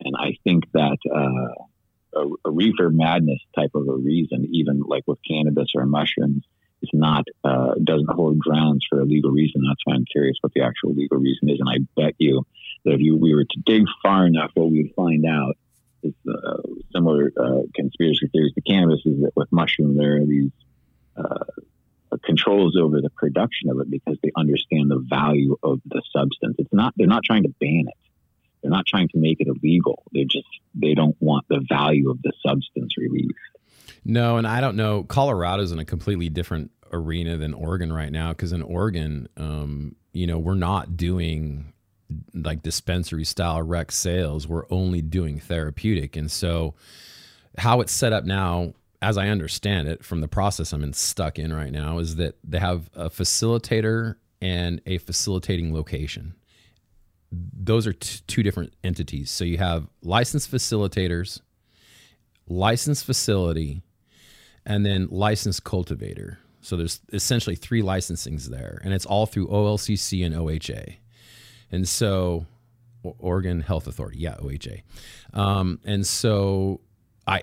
[0.00, 5.02] And I think that uh, a, a, reefer madness type of a reason, even like
[5.06, 6.44] with cannabis or mushrooms,
[6.82, 9.62] is not uh, doesn't hold grounds for a legal reason.
[9.68, 11.58] That's why I'm curious what the actual legal reason is.
[11.60, 12.46] And I bet you
[12.84, 15.56] that if you, we were to dig far enough, what we'd find out
[16.04, 16.62] is uh,
[16.94, 20.52] similar uh, conspiracy theories to cannabis is that with mushroom there are these
[21.16, 21.44] uh,
[22.24, 26.56] controls over the production of it because they understand the value of the substance.
[26.58, 27.94] It's not they're not trying to ban it.
[28.62, 30.02] They're not trying to make it illegal.
[30.12, 33.34] They just they don't want the value of the substance released.
[34.04, 35.04] No, and I don't know.
[35.04, 40.26] Colorado's in a completely different arena than Oregon right now because in Oregon, um, you
[40.26, 41.72] know, we're not doing
[42.32, 44.48] like dispensary style rec sales.
[44.48, 46.74] We're only doing therapeutic, and so
[47.58, 51.38] how it's set up now as I understand it from the process I'm in, stuck
[51.38, 56.34] in right now, is that they have a facilitator and a facilitating location.
[57.30, 59.30] Those are t- two different entities.
[59.30, 61.40] So you have licensed facilitators,
[62.48, 63.82] licensed facility,
[64.66, 66.38] and then licensed cultivator.
[66.60, 70.96] So there's essentially three licensings there, and it's all through OLCC and OHA.
[71.70, 72.46] And so,
[73.02, 74.82] Oregon Health Authority, yeah, OHA.
[75.32, 76.80] Um, and so
[77.26, 77.42] I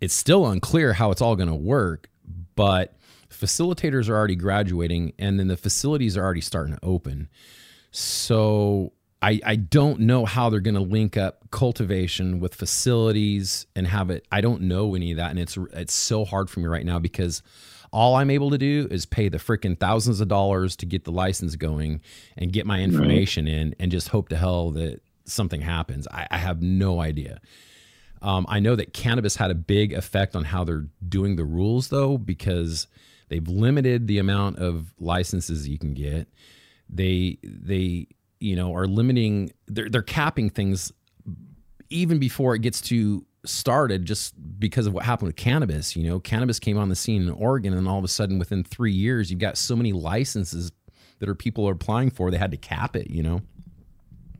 [0.00, 2.08] it's still unclear how it's all going to work,
[2.54, 2.96] but
[3.30, 7.28] facilitators are already graduating and then the facilities are already starting to open.
[7.90, 8.92] So
[9.22, 14.10] I, I don't know how they're going to link up cultivation with facilities and have
[14.10, 14.26] it.
[14.32, 15.30] I don't know any of that.
[15.30, 17.42] And it's, it's so hard for me right now because
[17.92, 21.12] all I'm able to do is pay the freaking thousands of dollars to get the
[21.12, 22.00] license going
[22.36, 23.54] and get my information right.
[23.54, 26.06] in and just hope to hell that something happens.
[26.08, 27.40] I, I have no idea.
[28.22, 31.88] Um, I know that cannabis had a big effect on how they're doing the rules,
[31.88, 32.86] though, because
[33.28, 36.28] they've limited the amount of licenses you can get.
[36.88, 38.08] They they
[38.40, 39.52] you know are limiting.
[39.66, 40.92] They're they're capping things
[41.88, 45.96] even before it gets to started just because of what happened with cannabis.
[45.96, 48.64] You know, cannabis came on the scene in Oregon, and all of a sudden, within
[48.64, 50.72] three years, you've got so many licenses
[51.20, 52.30] that are people are applying for.
[52.30, 53.08] They had to cap it.
[53.08, 53.42] You know,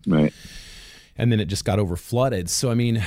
[0.07, 0.35] right.
[1.17, 2.51] And then it just got over flooded.
[2.51, 3.03] So I mean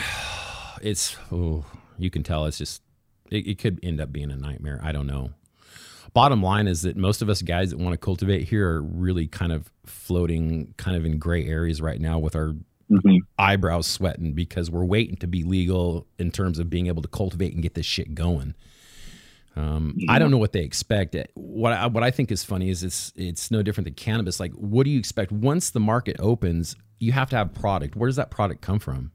[0.83, 1.65] it's oh,
[1.97, 2.81] you can tell it's just
[3.31, 4.79] it, it could end up being a nightmare.
[4.83, 5.31] I don't know.
[6.13, 9.25] Bottom line is that most of us guys that want to cultivate here are really
[9.25, 12.49] kind of floating kind of in gray areas right now with our
[12.91, 13.17] mm-hmm.
[13.39, 17.53] eyebrows sweating because we're waiting to be legal in terms of being able to cultivate
[17.53, 18.53] and get this shit going.
[19.55, 20.11] Um, yeah.
[20.11, 21.15] I don't know what they expect.
[21.33, 24.39] What I, what I think is funny is it's it's no different than cannabis.
[24.39, 26.75] Like, what do you expect once the market opens?
[26.99, 27.95] You have to have product.
[27.95, 29.11] Where does that product come from?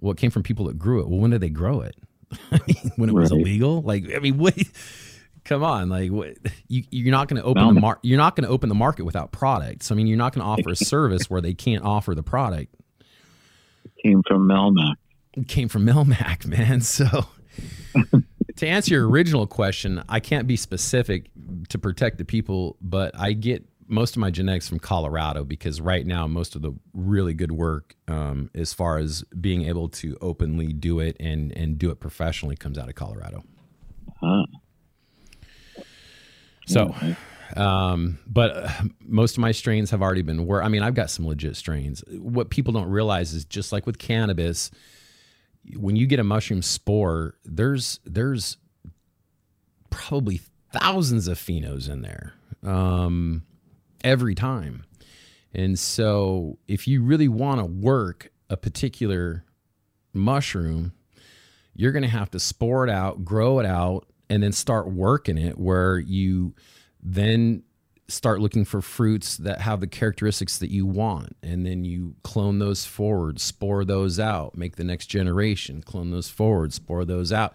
[0.00, 1.08] Well, it came from people that grew it.
[1.08, 1.96] Well, when did they grow it?
[2.96, 3.82] when it was illegal?
[3.82, 4.54] Like, I mean, what?
[5.44, 6.36] Come on, like what,
[6.68, 9.04] you, you're not going to open the mar- you're not going to open the market
[9.04, 9.82] without product.
[9.82, 12.22] So I mean, you're not going to offer a service where they can't offer the
[12.22, 12.74] product.
[13.84, 14.96] It came from Melmac.
[15.32, 16.82] It came from Melmac, man.
[16.82, 17.24] So
[18.56, 21.30] to answer your original question, I can't be specific
[21.70, 26.06] to protect the people, but I get most of my genetics from Colorado because right
[26.06, 30.72] now most of the really good work um, as far as being able to openly
[30.72, 33.42] do it and and do it professionally comes out of Colorado.
[34.20, 34.46] Huh.
[36.66, 36.94] So,
[37.56, 38.68] um, but uh,
[39.00, 42.04] most of my strains have already been where I mean I've got some legit strains.
[42.10, 44.70] What people don't realize is just like with cannabis,
[45.76, 48.58] when you get a mushroom spore, there's there's
[49.90, 50.40] probably
[50.72, 52.34] thousands of phenos in there.
[52.62, 53.44] Um,
[54.02, 54.84] every time.
[55.52, 59.44] And so, if you really want to work a particular
[60.12, 60.92] mushroom,
[61.74, 65.38] you're going to have to spore it out, grow it out, and then start working
[65.38, 66.54] it where you
[67.02, 67.62] then
[68.08, 72.58] start looking for fruits that have the characteristics that you want and then you clone
[72.58, 77.54] those forward spore those out make the next generation clone those forward spore those out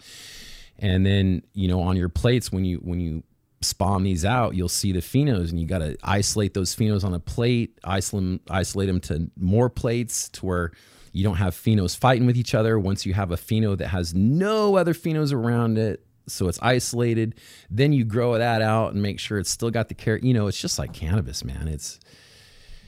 [0.77, 3.23] and then you know on your plates when you when you
[3.63, 7.13] spawn these out you'll see the phenos and you got to isolate those phenos on
[7.13, 10.71] a plate isolate isolate them to more plates to where
[11.11, 14.13] you don't have phenos fighting with each other once you have a pheno that has
[14.13, 17.35] no other phenos around it so it's isolated.
[17.69, 20.17] Then you grow that out and make sure it's still got the care.
[20.17, 21.67] You know, it's just like cannabis, man.
[21.67, 21.99] It's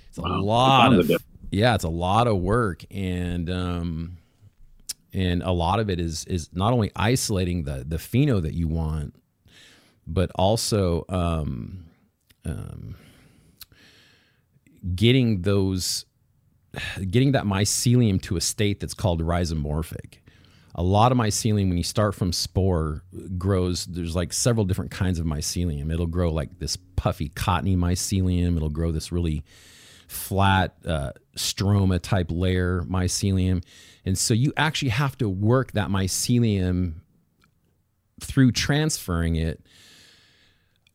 [0.10, 0.40] it's wow.
[0.40, 1.12] a lot of
[1.52, 4.18] yeah, it's a lot of work, and um,
[5.14, 8.68] and a lot of it is is not only isolating the the pheno that you
[8.68, 9.16] want,
[10.08, 11.86] but also um,
[12.46, 12.96] um,
[14.96, 16.06] getting those
[17.10, 20.18] getting that mycelium to a state that's called rhizomorphic.
[20.78, 23.02] A lot of mycelium when you start from spore
[23.38, 25.92] grows there's like several different kinds of mycelium.
[25.92, 28.58] It'll grow like this puffy cottony mycelium.
[28.58, 29.44] It'll grow this really
[30.08, 33.64] flat uh, stroma type layer mycelium.
[34.06, 36.96] And so you actually have to work that mycelium
[38.22, 39.62] through transferring it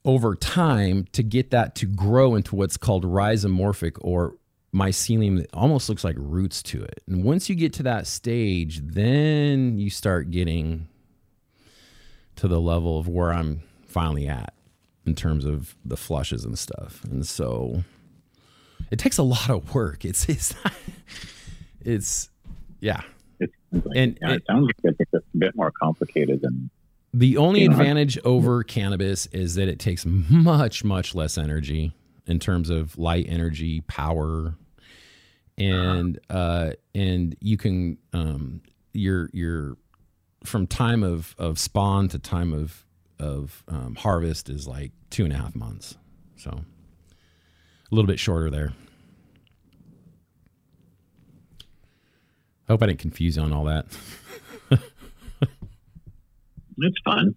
[0.05, 4.37] over time to get that to grow into what's called rhizomorphic or
[4.75, 7.03] mycelium that almost looks like roots to it.
[7.07, 10.89] And once you get to that stage, then you start getting
[12.37, 14.55] to the level of where I'm finally at
[15.05, 17.03] in terms of the flushes and stuff.
[17.05, 17.85] And so
[18.91, 20.05] it takes a lot of work.
[20.05, 20.55] It's it's
[21.81, 22.31] it's
[22.81, 23.03] yeah.
[23.39, 26.71] It's, and yeah, it, it sounds like it's a bit more complicated than
[27.13, 31.93] the only advantage over cannabis is that it takes much much less energy
[32.27, 34.55] in terms of light energy, power,
[35.59, 39.77] and uh, and you can um, your your
[40.45, 42.87] from time of of spawn to time of
[43.19, 45.97] of um, harvest is like two and a half months,
[46.37, 48.73] so a little bit shorter there.
[52.69, 53.87] I hope I didn't confuse you on all that.
[56.83, 57.35] it's fun.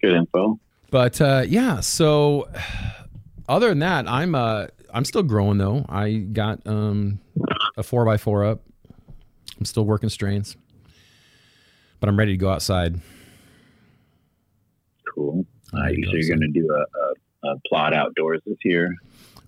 [0.00, 0.58] Good info.
[0.90, 2.48] But uh, yeah, so
[3.48, 5.84] other than that, I'm uh I'm still growing though.
[5.88, 7.20] I got um
[7.76, 8.60] a four by four up.
[9.58, 10.56] I'm still working strains,
[12.00, 13.00] but I'm ready to go outside.
[15.14, 15.46] Cool.
[15.72, 18.94] Uh, so you're going to do a, a, a, plot outdoors this year.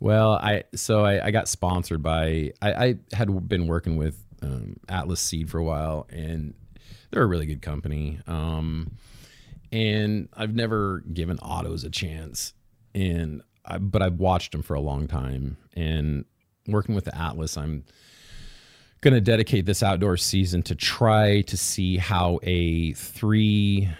[0.01, 4.77] Well, I so I, I got sponsored by I, I had been working with um,
[4.89, 6.55] Atlas Seed for a while, and
[7.11, 8.21] they're a really good company.
[8.27, 8.93] Um,
[9.73, 12.55] and I've never given autos a chance,
[12.95, 15.57] and I, but I've watched them for a long time.
[15.75, 16.25] And
[16.67, 17.85] working with the Atlas, I'm
[19.01, 23.91] going to dedicate this outdoor season to try to see how a three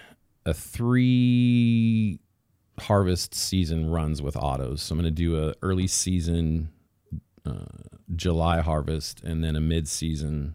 [0.47, 2.21] a three
[2.79, 4.83] harvest season runs with autos.
[4.83, 6.71] So I'm going to do a early season
[7.47, 7.65] uh,
[8.15, 10.55] July harvest, and then a mid season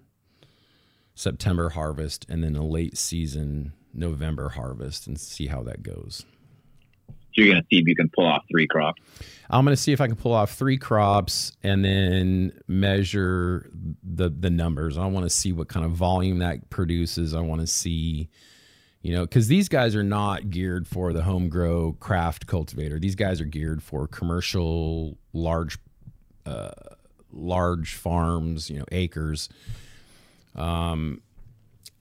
[1.16, 6.26] September harvest, and then a late season November harvest, and see how that goes
[7.36, 9.02] So you're going to see if you can pull off three crops.
[9.50, 13.70] I'm going to see if I can pull off three crops and then measure
[14.04, 14.98] the the numbers.
[14.98, 17.34] I want to see what kind of volume that produces.
[17.34, 18.30] I want to see,
[19.02, 23.00] you know, because these guys are not geared for the home grow craft cultivator.
[23.00, 25.80] These guys are geared for commercial large,
[26.46, 26.72] uh,
[27.32, 28.70] large farms.
[28.70, 29.50] You know, acres.
[30.56, 31.22] Um,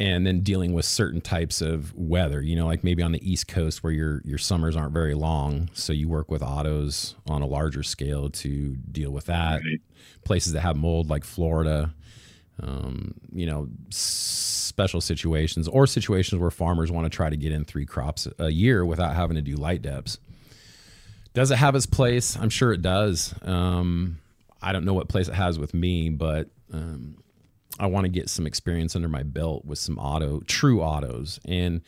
[0.01, 3.49] and then dealing with certain types of weather you know like maybe on the east
[3.49, 5.69] coast where your your summers aren't very long.
[5.73, 9.57] So you work with autos on a larger scale to deal with that.
[9.57, 9.81] Right.
[10.25, 11.93] places that have mold like florida
[12.63, 17.65] um, you know special situations or situations where farmers want to try to get in
[17.65, 20.19] three crops a year without having to do light deps.
[21.35, 22.37] Does it have its place?
[22.37, 23.35] I'm sure it does.
[23.43, 24.19] Um,
[24.61, 27.17] i don't know what place it has with me but um,
[27.79, 31.39] I want to get some experience under my belt with some auto, true autos.
[31.45, 31.83] And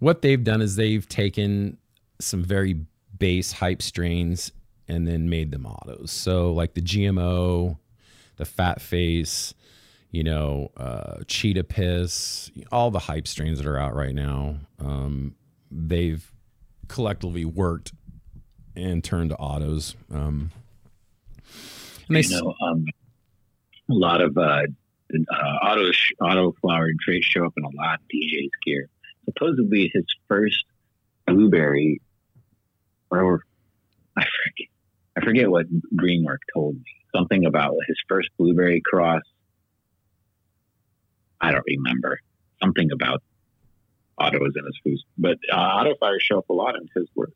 [0.00, 1.78] what they've done is they've taken
[2.20, 2.80] some very
[3.18, 4.52] base hype strains
[4.88, 6.10] and then made them autos.
[6.10, 7.78] So like the GMO,
[8.36, 9.54] the fat face,
[10.10, 14.56] you know, uh, cheetah piss, all the hype strains that are out right now.
[14.80, 15.34] Um,
[15.70, 16.32] they've
[16.88, 17.92] collectively worked
[18.74, 19.94] and turned to autos.
[20.12, 20.50] Um,
[22.08, 22.86] and they, you know, um,
[23.90, 24.62] a lot of uh,
[25.12, 25.90] uh, auto
[26.20, 28.88] auto flower and traits show up in a lot of DJ's gear.
[29.24, 30.64] Supposedly, his first
[31.26, 32.00] blueberry,
[33.10, 33.42] or
[34.16, 34.68] I forget,
[35.16, 36.84] I forget what Greenwork told me.
[37.14, 39.22] Something about his first blueberry cross.
[41.40, 42.20] I don't remember.
[42.60, 43.22] Something about
[44.18, 47.32] autos in his food, but uh, flowers show up a lot in his work.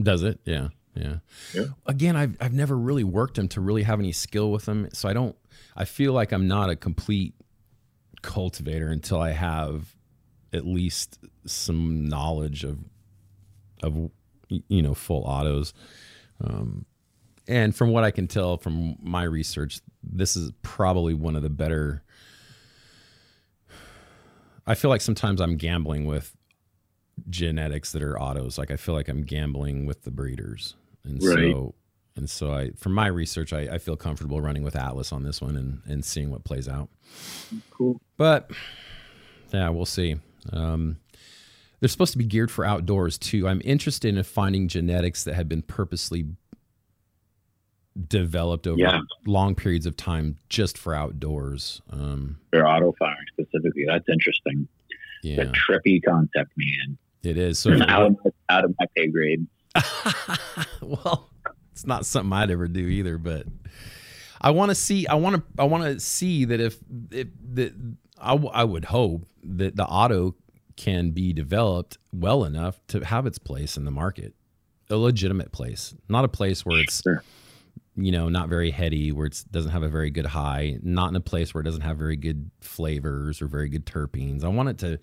[0.00, 0.40] Does it?
[0.44, 0.68] Yeah.
[0.94, 1.16] Yeah.
[1.54, 1.64] Yeah.
[1.86, 5.08] Again, I've I've never really worked them to really have any skill with them, so
[5.08, 5.36] I don't.
[5.76, 7.34] I feel like I'm not a complete
[8.20, 9.96] cultivator until I have
[10.52, 12.78] at least some knowledge of
[13.82, 14.10] of
[14.48, 15.72] you know full autos.
[16.42, 16.84] Um,
[17.48, 21.50] and from what I can tell from my research, this is probably one of the
[21.50, 22.02] better.
[24.66, 26.36] I feel like sometimes I'm gambling with
[27.28, 28.58] genetics that are autos.
[28.58, 31.52] Like I feel like I'm gambling with the breeders, and Right.
[31.52, 31.74] so
[32.14, 35.40] and so I, from my research, I, I feel comfortable running with Atlas on this
[35.40, 36.88] one and and seeing what plays out.
[37.70, 38.00] Cool.
[38.16, 38.50] But
[39.52, 40.16] yeah, we'll see.
[40.52, 40.98] Um,
[41.80, 43.48] they're supposed to be geared for outdoors too.
[43.48, 46.26] I'm interested in finding genetics that have been purposely
[48.08, 49.00] developed over Yeah.
[49.26, 51.82] long periods of time just for outdoors.
[51.90, 54.66] Um, For auto firing specifically, that's interesting.
[55.22, 56.96] It's yeah, a trippy concept, man.
[57.22, 57.58] it is.
[57.58, 58.16] So, out, of,
[58.48, 59.46] out of my pay grade.
[60.80, 61.30] well,
[61.72, 63.46] it's not something I'd ever do either, but
[64.40, 65.06] I want to see.
[65.06, 65.42] I want to.
[65.58, 66.76] I want to see that if
[67.10, 67.72] if that
[68.20, 70.34] I, w- I would hope that the auto
[70.76, 74.34] can be developed well enough to have its place in the market,
[74.90, 77.22] a legitimate place, not a place where it's Sure.
[77.96, 81.16] you know not very heady, where it doesn't have a very good high, not in
[81.16, 84.44] a place where it doesn't have very good flavors or very good terpenes.
[84.44, 84.98] I want it to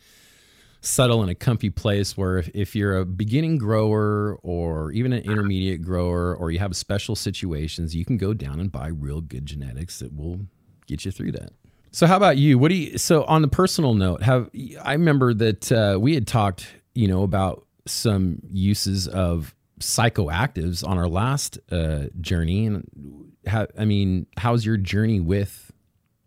[0.81, 5.23] settle in a comfy place where if, if you're a beginning grower or even an
[5.23, 9.45] intermediate grower or you have special situations you can go down and buy real good
[9.45, 10.39] genetics that will
[10.87, 11.51] get you through that.
[11.91, 12.57] So how about you?
[12.57, 14.49] What do you so on the personal note have
[14.83, 20.97] i remember that uh, we had talked you know about some uses of psychoactives on
[20.97, 22.65] our last uh, journey.
[22.65, 25.71] And how, i mean how's your journey with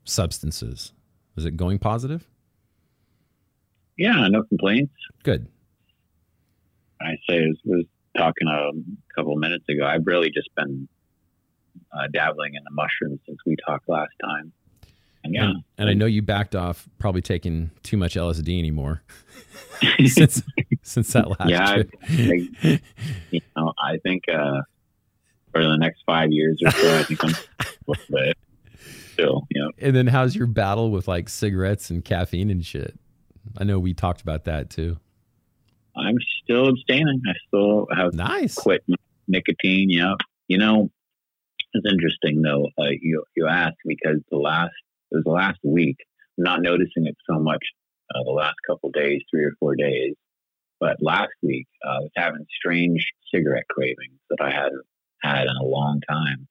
[0.05, 0.93] substances?
[1.37, 2.29] Is it going positive
[3.99, 4.93] Yeah, no complaints.
[5.23, 5.47] good
[7.01, 7.85] I say was, was
[8.17, 8.71] talking a
[9.15, 9.85] couple of minutes ago.
[9.85, 10.89] I've really just been
[11.93, 14.53] uh, dabbling in the mushrooms since we talked last time.
[15.25, 19.03] And yeah, And, and I know you backed off probably taking too much LSD anymore
[20.07, 20.43] since
[20.83, 22.81] since that last Yeah, I- trip.
[23.31, 24.63] you know, I think uh,
[25.53, 27.35] for the next five years or so, I think I'm
[29.13, 32.99] still, you know, and then how's your battle with like cigarettes and caffeine and shit?
[33.59, 34.99] I know we talked about that too.
[35.97, 37.21] I'm still abstaining.
[37.27, 38.55] I still have Nice.
[38.55, 38.83] quit
[39.29, 39.91] nicotine.
[39.91, 40.15] Yeah,
[40.49, 40.91] you know,
[41.75, 42.69] it's interesting though.
[42.79, 44.73] Uh, you you asked because the last
[45.11, 45.97] it was the last week.
[46.39, 47.63] I'm not noticing it so much
[48.15, 50.15] uh, the last couple days, three or four days,
[50.81, 54.83] but last week uh, I was having strange cigarette cravings that I hadn't
[55.23, 56.49] had in a long time,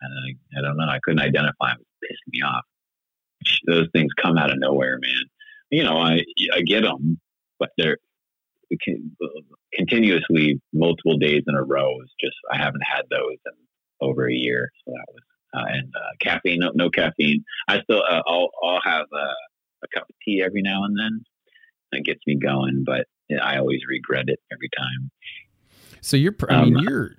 [0.00, 0.12] and
[0.54, 0.84] I, I don't know.
[0.88, 1.72] I couldn't identify.
[1.72, 2.64] It was pissing me off.
[3.66, 5.22] Those things come out of nowhere, man.
[5.70, 7.20] You know, I I get them,
[7.58, 7.98] but they're
[9.72, 13.52] continuously multiple days in a row is just I haven't had those in
[14.00, 14.70] over a year.
[14.84, 17.44] So that was uh, and uh, caffeine, no, no caffeine.
[17.68, 19.34] I still uh, I'll I'll have uh,
[19.84, 21.24] a cup of tea every now and then.
[21.92, 23.06] That gets me going, but
[23.42, 25.10] I always regret it every time.
[26.00, 27.10] So you're, I mean, Um, you're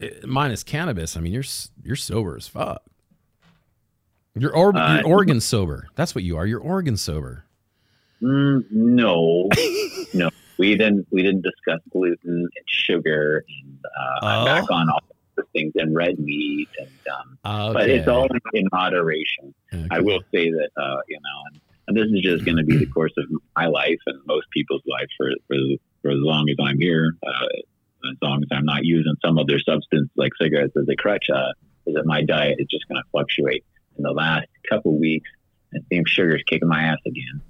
[0.00, 1.18] eh, minus cannabis.
[1.18, 1.44] I mean, you're
[1.82, 2.82] you're sober as fuck.
[4.34, 5.88] You're, or, Uh, you're organ sober.
[5.96, 6.46] That's what you are.
[6.46, 7.44] You're organ sober.
[8.22, 9.48] Mm, no,
[10.14, 14.44] no, we didn't we didn't discuss gluten and sugar, and uh, I'm Oh.
[14.44, 15.00] back on all
[15.36, 17.78] the things and red meat, and um, Okay.
[17.78, 19.54] but it's all in moderation.
[19.72, 19.86] Okay.
[19.90, 22.76] I will say that, uh, you know, and, and this is just going to be
[22.78, 23.24] the course of
[23.56, 25.56] my life and most people's life for, for,
[26.02, 27.46] for as long as I'm here, uh,
[28.10, 31.52] as long as I'm not using some other substance like cigarettes as a crutch, uh,
[31.86, 33.64] is that my diet is just going to fluctuate.
[33.96, 35.28] In the last couple weeks,
[35.72, 37.40] it seems sugar's kicking my ass again.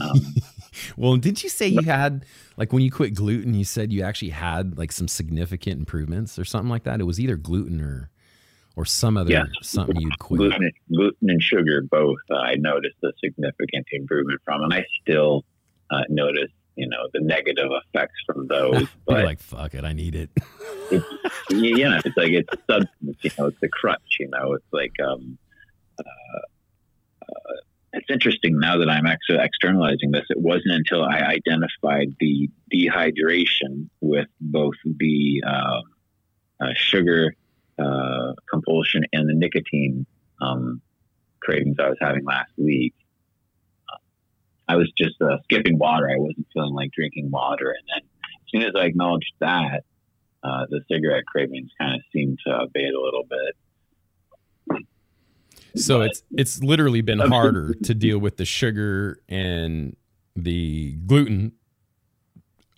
[0.00, 0.34] Um,
[0.96, 2.24] well, did you say you had
[2.56, 3.54] like when you quit gluten?
[3.54, 7.00] You said you actually had like some significant improvements or something like that.
[7.00, 8.10] It was either gluten or
[8.76, 10.38] or some other something you'd quit.
[10.38, 14.84] gluten, and- gluten and sugar both, uh, I noticed a significant improvement from, and I
[15.02, 15.44] still
[15.90, 18.78] uh, notice, you know, the negative effects from those.
[18.82, 20.30] You're But like, fuck it, I need it.
[21.50, 24.72] you know, it's like it's a substance, you know, it's a crutch, you know, it's
[24.72, 25.38] like, um,
[25.98, 26.02] uh,
[27.28, 27.54] uh,
[27.92, 30.24] it's interesting now that I'm actually externalizing this.
[30.28, 35.80] It wasn't until I identified the dehydration with both the uh,
[36.60, 37.34] uh, sugar
[37.78, 40.06] uh, compulsion and the nicotine
[40.40, 40.80] um,
[41.40, 42.94] cravings I was having last week.
[44.68, 46.10] I was just uh, skipping water.
[46.10, 49.84] I wasn't feeling like drinking water, and then as soon as I acknowledged that,
[50.42, 53.56] uh, the cigarette cravings kind of seemed to abate a little bit.
[55.78, 59.96] So But- it's it's literally been harder to deal with the sugar and
[60.36, 61.52] the gluten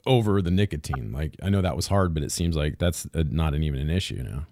[0.07, 1.13] over the nicotine?
[1.13, 3.91] Like I know that was hard, but it seems like that's not an, even an
[3.91, 4.47] issue now.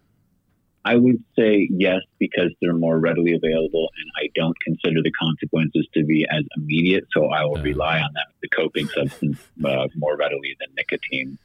[0.85, 5.87] I would say yes because they're more readily available, and I don't consider the consequences
[5.95, 7.05] to be as immediate.
[7.13, 7.63] So I will Uh.
[7.63, 11.37] rely on them the coping substance uh, more readily than nicotine.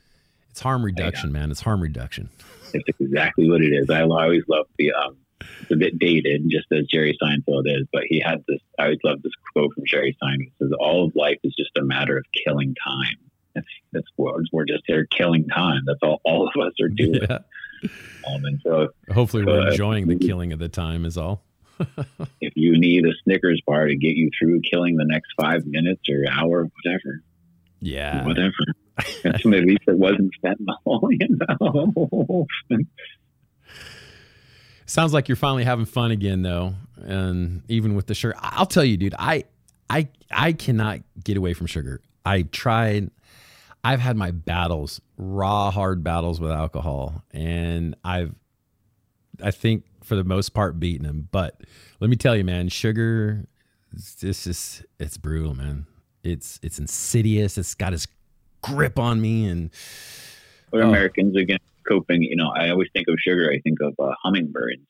[0.52, 1.50] It's harm reduction, man.
[1.52, 2.30] It's harm reduction.
[2.74, 3.90] It's exactly what it is.
[3.90, 4.94] I always love the.
[4.94, 5.18] Um,
[5.62, 8.60] it's a bit dated, just as Jerry Seinfeld is, but he had this.
[8.80, 10.52] I always love this quote from Jerry Seinfeld.
[10.60, 13.18] Says, "All of life is just a matter of killing time."
[13.56, 14.50] That's that's words.
[14.52, 15.84] We're just here killing time.
[15.86, 16.22] That's all.
[16.24, 17.22] All of us are doing.
[17.22, 17.40] Yeah.
[18.28, 21.06] Um, and so, Hopefully, we're Uh, enjoying the killing of the time.
[21.06, 21.44] Is all.
[22.40, 26.02] if you need a Snickers bar to get you through killing the next five minutes
[26.08, 27.24] or hour, whatever,
[27.82, 28.26] Yeah.
[28.26, 28.54] whatever.
[29.46, 32.48] Maybe if it wasn't fentanyl, you know.
[34.86, 38.36] Sounds like you're finally having fun again, though, and even with the sugar.
[38.40, 39.16] I'll tell you, dude.
[39.18, 39.46] I,
[39.90, 42.02] I, I cannot get away from sugar.
[42.26, 43.12] I tried.
[43.84, 48.34] I've had my battles, raw, hard battles with alcohol, and I've,
[49.44, 51.28] I think for the most part, beaten them.
[51.32, 51.62] But
[52.00, 53.46] let me tell you, man, sugar,
[53.92, 55.86] this is it's brutal, man.
[56.24, 57.58] It's it's insidious.
[57.58, 58.08] It's got its
[58.62, 59.70] grip on me, and
[60.72, 60.90] We're Oh.
[60.90, 62.24] Americans again coping.
[62.24, 63.52] You know, I always think of sugar.
[63.52, 64.88] I think of uh, hummingbirds,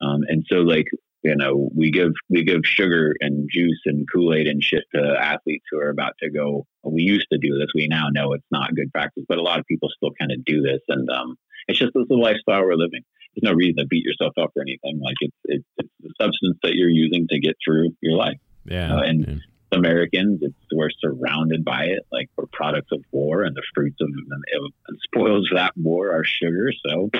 [0.00, 0.86] um, and so like
[1.22, 5.16] you know, we give we give sugar and juice and Kool Aid and shit to
[5.20, 6.66] athletes who are about to go.
[6.82, 7.68] We used to do this.
[7.74, 10.44] We now know it's not good practice, but a lot of people still kind of
[10.44, 11.36] do this, and um,
[11.68, 13.02] it's just the lifestyle we're living.
[13.36, 14.98] There's no reason to beat yourself up or anything.
[15.00, 18.38] Like it's it's, it's the substance that you're using to get through your life.
[18.64, 19.34] yeah, Uh, and- yeah.
[19.72, 22.06] Americans, it's we're surrounded by it.
[22.12, 26.24] Like we're products of war, and the fruits of and it spoils that war are
[26.24, 26.72] sugar.
[26.86, 27.10] So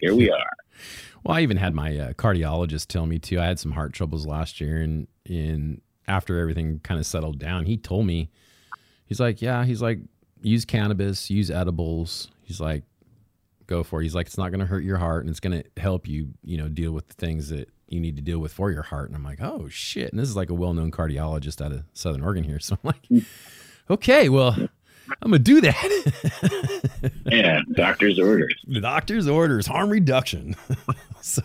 [0.00, 0.50] here we are.
[1.24, 3.38] Well, I even had my uh, cardiologist tell me too.
[3.38, 7.64] I had some heart troubles last year, and in after everything kind of settled down,
[7.64, 8.28] he told me,
[9.06, 10.00] he's like, yeah, he's like,
[10.42, 12.28] use cannabis, use edibles.
[12.42, 12.82] He's like,
[13.66, 14.04] go for it.
[14.04, 16.30] He's like, it's not going to hurt your heart, and it's going to help you,
[16.42, 19.08] you know, deal with the things that you need to deal with for your heart.
[19.08, 20.10] And I'm like, oh shit.
[20.10, 22.58] And this is like a well-known cardiologist out of Southern Oregon here.
[22.62, 23.24] So I'm like,
[23.90, 24.56] okay, well,
[25.20, 27.10] I'm gonna do that.
[27.26, 28.54] Yeah, doctor's orders.
[28.66, 30.54] the doctor's orders, harm reduction.
[31.20, 31.42] so,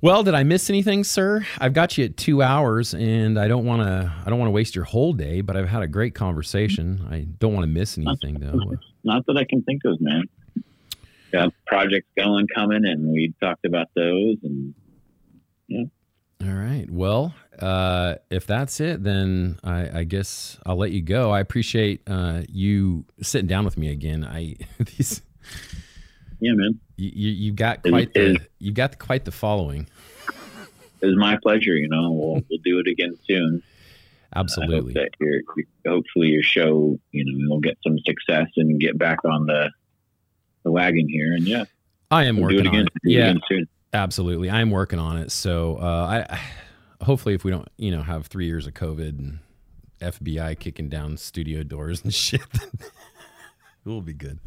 [0.00, 1.44] well, did I miss anything, sir?
[1.58, 4.12] I've got you at two hours, and I don't want to.
[4.24, 7.06] I don't want to waste your whole day, but I've had a great conversation.
[7.10, 8.76] I don't want to miss anything, though.
[9.04, 10.24] Not that I can think of, man.
[11.32, 14.36] Got projects going coming, and we talked about those.
[14.42, 14.74] And
[15.68, 15.84] yeah.
[16.42, 16.86] All right.
[16.90, 21.30] Well, uh, if that's it, then I, I guess I'll let you go.
[21.30, 24.24] I appreciate uh, you sitting down with me again.
[24.24, 25.22] I these
[26.40, 29.88] yeah, man, you, you you've got quite the you've got quite the following.
[31.02, 31.76] It's my pleasure.
[31.76, 33.62] You know, we'll we'll do it again soon.
[34.32, 34.92] I hope Absolutely.
[34.94, 35.40] that your
[35.86, 39.70] hopefully your show, you know, will get some success and get back on the
[40.64, 41.32] the wagon here.
[41.32, 41.64] And yeah,
[42.10, 42.88] I am we'll working it on it.
[43.04, 43.30] It Yeah.
[43.30, 43.68] again soon.
[43.92, 45.32] Absolutely, I'm working on it.
[45.32, 49.18] So uh, I, I hopefully, if we don't, you know, have three years of COVID
[49.18, 49.38] and
[50.00, 52.40] FBI kicking down studio doors and shit,
[53.84, 54.38] we'll be good.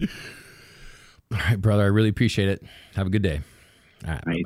[1.32, 1.84] All right, brother.
[1.84, 2.64] I really appreciate it.
[2.96, 3.42] Have a good day.
[4.08, 4.44] All right.